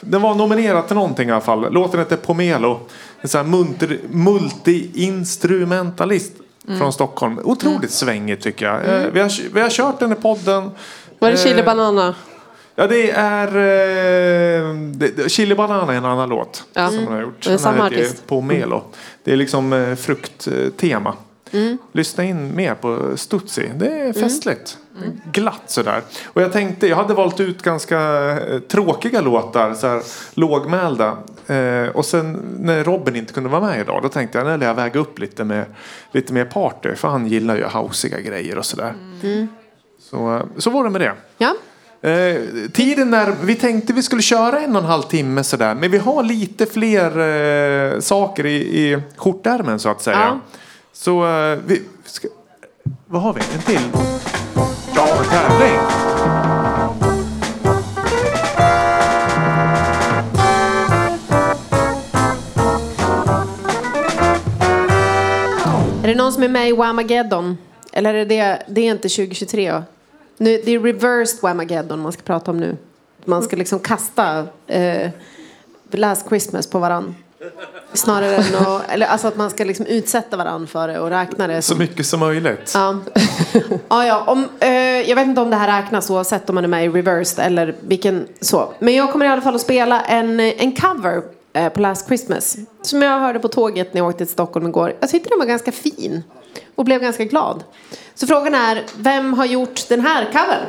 [0.00, 1.72] Den var nominerad till någonting i alla fall.
[1.72, 2.80] Låten heter Pomelo.
[3.20, 3.66] En sån
[4.10, 6.32] multi-instrumentalist
[6.78, 7.38] från Stockholm.
[7.44, 9.00] Otroligt svängig tycker jag.
[9.04, 10.70] Eh, Vi, har, vi har kört den i podden.
[11.18, 12.14] Var det Eh, chili banana?
[12.80, 13.46] Ja, det är...
[13.46, 16.88] Eh, det, Chili Banana är en annan låt Ja.
[16.88, 17.44] som hon har gjort.
[17.44, 18.26] Det är samma här heter ju artist.
[18.26, 18.82] Pomelo.
[19.24, 21.14] Det är liksom eh, frukttema.
[21.92, 23.70] Lyssna in mer på Stutzi.
[23.76, 24.78] Det är festligt.
[25.32, 26.02] Glatt sådär.
[26.26, 28.00] Och jag tänkte, jag hade valt ut ganska
[28.40, 30.02] eh, tråkiga låtar, så här,
[30.34, 31.18] lågmälda.
[31.46, 34.74] Eh, och sen när Robin inte kunde vara med idag, då tänkte jag, vill jag
[34.74, 35.64] väga upp lite med
[36.12, 36.94] lite mer party.
[36.94, 38.94] För han gillar ju housiga grejer och sådär.
[40.00, 41.12] Så, eh, så var det med det.
[41.38, 41.54] Ja.
[42.02, 45.74] Eh, tiden när vi tänkte vi skulle köra en och en halv timme sådär.
[45.74, 47.18] Men vi har lite fler
[47.94, 50.18] eh, saker i, i skjortärmen så att säga.
[50.18, 50.40] Ja.
[50.92, 52.28] Så eh, vi ska,
[53.06, 53.40] vad har vi?
[53.54, 53.80] En till?
[54.94, 55.78] Ja, tävling.
[66.02, 67.58] Är det någon som är med i Whamageddon?
[67.92, 69.82] Eller är det, det är inte 2023?
[70.40, 72.76] Nu, det är reversed Whamageddon man ska prata om nu.
[73.24, 75.10] Man ska liksom kasta eh,
[75.90, 77.14] Last Christmas på varann.
[77.92, 81.46] Snarare än att, eller alltså att man ska liksom utsätta varann för det och räkna
[81.46, 82.72] det Så mycket som möjligt.
[82.74, 82.98] Ja.
[83.88, 84.70] ja, ja om, eh,
[85.08, 87.74] jag vet inte om det här räknas oavsett om man är med i reversed eller
[87.80, 88.72] vilken så.
[88.78, 91.22] Men jag kommer i alla fall att spela en, en cover
[91.52, 92.56] Eh, på Last Christmas.
[92.82, 94.96] Som jag hörde på tåget när jag åkte till Stockholm igår.
[95.00, 96.22] Jag tyckte den var ganska fin.
[96.74, 97.64] Och blev ganska glad.
[98.14, 100.66] Så frågan är, vem har gjort den här covern?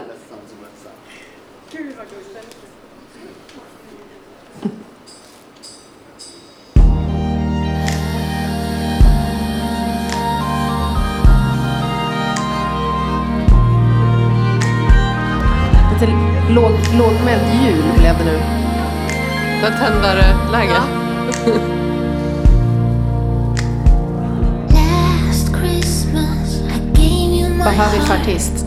[15.94, 16.14] Lite
[16.54, 18.71] låg, lågmäld jul blev det nu.
[19.62, 20.74] Den tändare-läge.
[24.70, 28.66] Last Christmas I gave you my Vad hör vi för artist?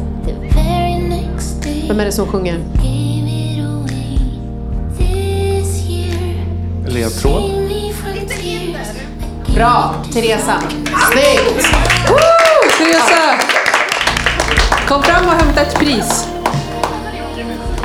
[1.89, 2.61] Vem är det som sjunger?
[6.87, 7.43] Ledtråd.
[9.55, 10.62] Bra, Teresa.
[11.12, 11.69] Snyggt!
[12.09, 12.71] Woo!
[12.79, 13.39] Teresa!
[14.89, 16.34] Kom fram och hämta ett pris.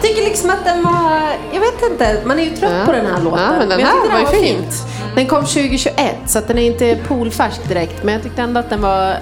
[0.10, 1.22] Jag tycker liksom att den var,
[1.54, 2.86] jag vet inte, man är ju trött Ja.
[2.86, 3.40] på den här låten.
[3.44, 4.64] Ja, men den jag här var ju fin.
[5.16, 8.04] Den kom 2021 så att den är inte poolfärsk direkt.
[8.04, 9.16] Men jag tyckte ändå att den var, eh,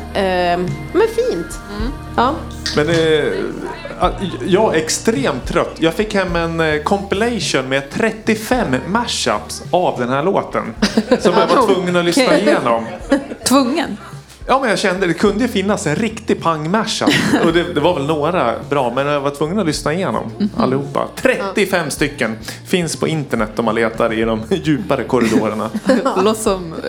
[0.94, 1.60] men fint.
[1.80, 1.92] Mm.
[2.18, 2.34] Ja.
[2.76, 2.96] Men eh,
[4.46, 5.76] jag är extremt trött.
[5.80, 10.74] Jag fick hem en eh, compilation med 35 mashups av den här låten.
[11.20, 12.86] Som jag var tvungen att lyssna igenom.
[13.48, 13.98] Tvungen.
[14.49, 16.76] Ja men jag kände det kunde ju finnas en riktig pang.
[17.45, 21.07] Och det, det var väl några bra men jag var tvungen att lyssna igenom allihopa.
[21.15, 22.38] 35 stycken.
[22.65, 25.69] Finns på internet om man letar i de djupare korridorerna.
[25.86, 26.80] Det låter som eh,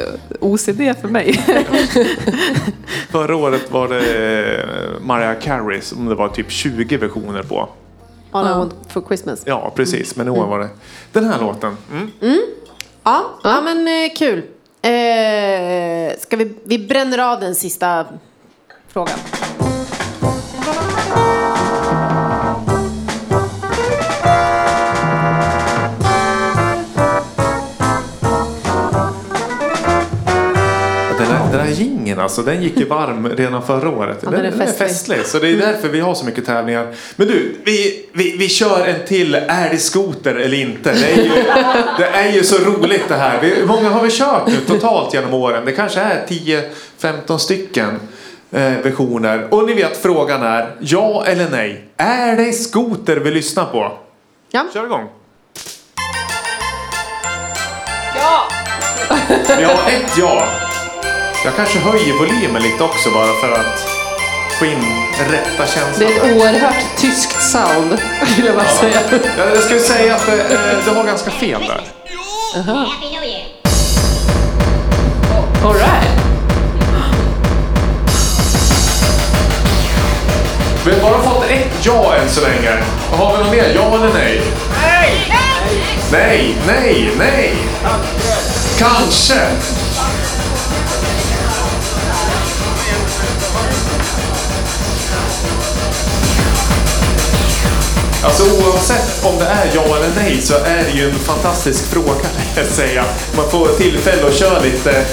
[0.41, 1.45] OCD för mig.
[3.11, 7.69] Förra året var det eh, Mariah Carey som det var typ 20 versioner på.
[8.33, 9.43] All I want for Christmas.
[9.45, 10.69] Ja precis, men i år var det
[11.13, 11.77] den här låten.
[11.93, 12.41] Mm.
[13.03, 14.43] Ja, ja men eh, kul.
[14.83, 18.07] Eh, ska vi, vi bränner av den sista
[18.89, 19.19] frågan.
[32.19, 34.19] Jingeln alltså, den gick ju varm redan förra året.
[34.23, 34.89] Ja, den är den är festlig.
[34.89, 35.27] festlig.
[35.27, 36.95] Så det är därför vi har så mycket tävlingar.
[37.17, 39.35] Men du, vi, vi, vi kör en till.
[39.35, 40.93] Är det skoter eller inte?
[40.93, 41.31] Det är ju,
[41.99, 43.41] det är ju så roligt det här.
[43.41, 45.65] Vi, hur många har vi kört nu totalt genom åren?
[45.65, 46.27] Det kanske är
[47.01, 48.01] 10-15 stycken
[48.51, 49.49] eh, versioner.
[49.51, 51.85] Och ni vet frågan är ja eller nej.
[51.97, 53.99] Är det skoter vi lyssnar på?
[54.51, 54.67] Ja.
[54.75, 55.09] Kör igång.
[58.15, 58.49] Ja!
[59.59, 60.68] Vi har ett ja.
[61.45, 63.89] Jag kanske höjer volymen lite också bara för att
[64.59, 64.85] få in
[65.31, 65.95] rätta känslan.
[65.99, 67.99] Det är ett oerhört tyskt sound,
[68.37, 69.01] vill jag bara säga.
[69.39, 71.83] Jag, jag skulle säga att det, eh, det var ganska fel där.
[72.55, 73.45] Year.
[75.65, 76.09] All right.
[80.87, 82.83] Vi har bara fått ett ja än så länge.
[83.13, 83.73] Har vi något mer?
[83.75, 84.43] Ja eller nej?
[84.83, 85.33] Nej!
[86.13, 87.55] Nej, nej, nej!
[88.79, 89.41] Kanske!
[98.25, 102.21] Alltså oavsett om det är ja eller nej så är det ju en fantastisk fråga,
[102.55, 103.05] kan jag säga.
[103.37, 105.05] Man får tillfälle att köra lite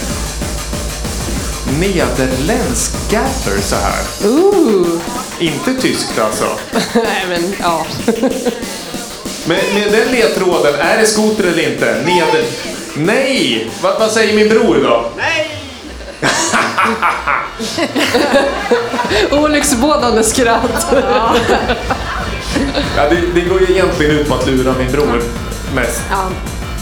[1.79, 4.29] nederländsk gaffer så här.
[4.29, 4.87] Ooh.
[5.39, 6.45] Inte tyskt alltså.
[6.93, 7.85] Nej men ja.
[9.47, 12.01] Men med den ledtråden, är det skoter eller inte?
[12.05, 12.43] Neder...
[12.95, 13.71] Nej!
[13.81, 15.11] Va, vad säger min bror då?
[19.37, 20.85] Olycksbådande skratt.
[22.97, 25.21] Ja, det, det går ju egentligen ut på att lura min bror
[25.75, 26.01] mest.
[26.11, 26.29] Ja.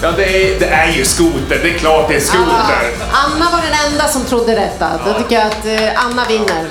[0.01, 0.23] Ja, det
[0.53, 1.59] är, det är ju skoter.
[1.63, 2.91] Det är klart det är skoter.
[3.11, 4.89] Anna var den enda som trodde detta.
[5.05, 6.67] Då tycker jag att eh, Anna vinner.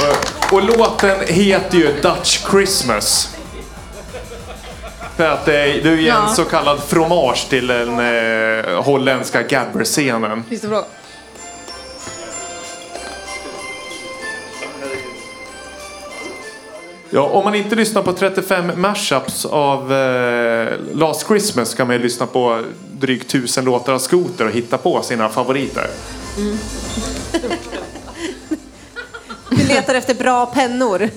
[0.00, 3.28] Och, och låten heter ju Dutch Christmas.
[5.16, 6.32] För att det är, det är ju en Ja.
[6.36, 10.44] så kallad fromage till den eh, holländska gabber-scenen.
[10.48, 10.86] Finns det bra?
[17.14, 22.02] Ja, om man inte lyssnar på 35 mashups av eh, Last Christmas kan man ju
[22.02, 22.62] lyssna på
[22.92, 25.86] drygt tusen låtar av Scooter och hitta på sina favoriter.
[29.50, 31.10] Du letar efter bra pennor.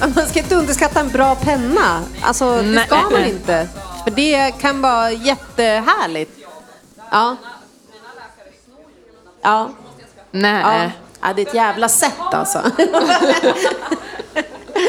[0.14, 2.02] Man ska inte underskatta en bra penna.
[2.22, 3.68] Alltså, det ska man inte.
[4.04, 6.30] För det kan vara jättehärligt.
[7.10, 7.36] Ja.
[9.42, 9.70] Ja.
[10.30, 10.62] Nej.
[10.62, 10.90] Ja.
[11.22, 12.58] Ja, det är ett jävla sätt alltså.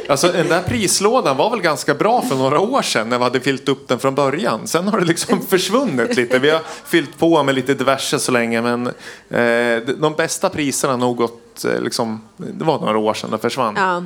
[0.10, 3.40] Alltså den där prislådan var väl ganska bra för några år sedan när vi hade
[3.40, 4.68] fyllt upp den från början.
[4.68, 6.40] Sen har det liksom försvunnit lite.
[6.40, 8.88] Vi har fyllt på med lite diverse så länge men
[9.30, 13.38] eh, de bästa priserna har nog gått eh, liksom, det var några år sedan det
[13.38, 13.76] försvann.
[13.78, 14.04] Ja.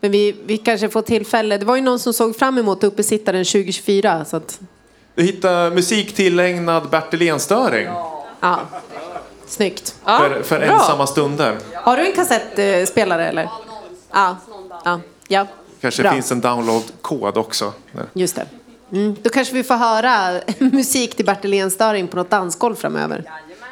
[0.00, 1.58] Men vi, vi kanske får tillfälle.
[1.58, 4.24] Det var ju någon som såg fram emot uppesittaren 2024.
[4.24, 4.60] Så att,
[5.14, 7.88] Du hittar musik tillägnad Bertil Enstöring
[8.40, 8.60] ja.
[9.52, 9.94] Snyggt.
[10.04, 10.68] för, för bra.
[10.68, 11.58] ensamma stunder.
[11.74, 13.48] Har du en kassettspelare eller?
[14.12, 14.36] Ja.
[14.84, 15.00] Ja.
[15.28, 15.46] ja.
[15.80, 16.12] Kanske Bra.
[16.12, 17.72] finns en downloadkod också.
[18.12, 18.46] Just det.
[18.92, 19.16] Mm.
[19.22, 23.24] Då kanske vi får höra musik till Bertil Enstöring på något dansgolv framöver.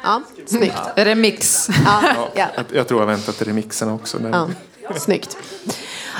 [0.03, 0.77] Ja, snyggt.
[0.95, 1.67] Remix.
[1.85, 2.01] Ja,
[2.35, 2.47] ja.
[2.55, 4.17] Jag, jag tror jag väntar till remixen också.
[4.31, 4.47] Ja,
[4.97, 5.37] snyggt.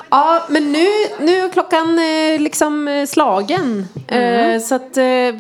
[0.10, 0.88] Ja, men nu,
[1.20, 3.88] nu är klockan eh, liksom eh, slagen.
[4.08, 4.98] Eh, så att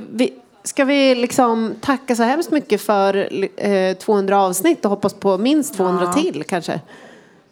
[0.09, 0.33] vi,
[0.63, 3.29] ska vi liksom tacka så hemskt mycket för
[3.65, 6.79] eh, 200 avsnitt och hoppas på minst 200 till kanske.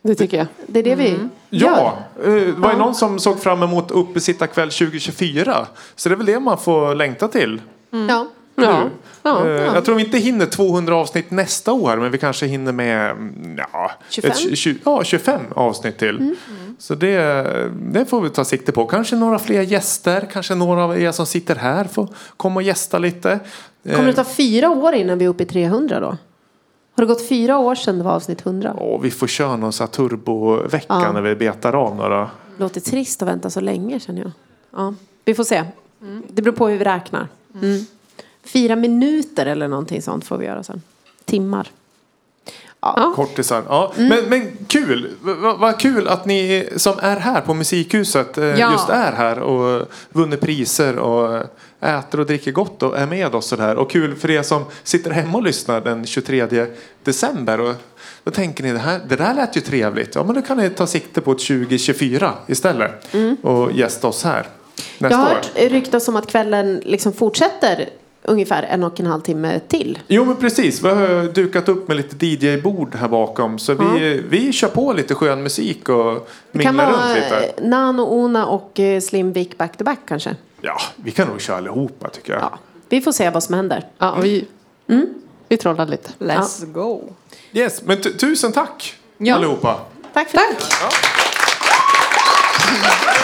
[0.02, 0.48] Det tycker jag.
[0.68, 1.18] Det är det vi
[1.50, 2.28] Ja, gör.
[2.38, 5.68] eh, det var ju någon som såg fram emot Uppesittarkväll 2024.
[5.96, 7.62] Så det är väl det man får längta till.
[8.10, 8.28] Ja.
[8.66, 8.90] Ja.
[9.24, 9.46] ja.
[9.48, 13.12] Eh, Jag tror vi inte hinner 200 avsnitt nästa år, men vi kanske hinner med
[13.12, 14.32] mm, ja, 25?
[14.32, 16.18] Ett, tju- ja, 25 avsnitt till.
[16.18, 16.36] Mm.
[16.80, 17.46] Så det,
[17.92, 18.86] det får vi ta sikte på.
[18.86, 22.08] Kanske några fler gäster, kanske några av er som sitter här får
[22.38, 23.40] komma och gästa lite.
[23.84, 26.08] Kommer det ta fyra år innan vi är uppe i 300 då?
[26.96, 28.74] Har det gått fyra år sedan det var avsnitt 100?
[28.74, 31.12] Och vi får köra någon så turbovecka Ja.
[31.12, 32.30] när vi betar av några.
[32.58, 34.32] Låter trist att vänta så länge känner jag.
[34.76, 34.94] Ja,
[35.26, 35.64] vi får se.
[36.28, 37.28] Det beror på hur vi räknar.
[37.62, 37.86] Mm.
[38.54, 40.82] Fyra minuter eller någonting sånt får vi göra sen.
[41.26, 41.72] Timmar.
[42.82, 43.14] Ja.
[43.16, 43.64] Kortisar.
[43.68, 43.94] Ja.
[43.98, 44.10] Mm.
[44.10, 45.10] Men, men kul!
[45.58, 48.72] Vad kul att ni som är här på Musikhuset eh, Ja.
[48.72, 51.44] just är här och vunnit priser och
[51.82, 53.76] äter och dricker gott och är med oss sådär.
[53.76, 56.66] Och kul för er som sitter hemma och lyssnar den 23
[57.04, 57.60] december.
[57.62, 57.76] Och
[58.24, 60.16] då tänker ni det, här, det där lät ju trevligt.
[60.16, 63.16] Ja men då kan ni ta sikte på ett 2024 istället.
[63.42, 64.48] Och gästa oss här
[64.98, 65.12] nästa Mm.
[65.12, 67.90] Jag har hört ryktas om att kvällen liksom fortsätter
[68.24, 70.00] ungefär en och en halv timme till.
[70.08, 73.60] Jo men precis, vi har dukat upp med lite DJ-bord här bakom.
[73.60, 77.38] Så vi, vi kör på lite skön musik och Det minglar runt lite.
[77.58, 80.36] eh, Nano, Ona och eh, Slim Vic back to back kanske.
[80.62, 82.42] Ja, vi kan nog köra allihopa tycker jag.
[82.42, 82.60] Ja.
[82.90, 83.86] Vi får se vad som händer.
[83.98, 84.46] Ja, vi,
[85.50, 86.10] vi trollar lite.
[86.20, 87.02] Let's go.
[87.54, 89.36] Yes, men tu- tusen tack Ja.
[89.36, 89.80] allihopa.
[90.14, 90.62] Tack för Tack.
[93.06, 93.19] Först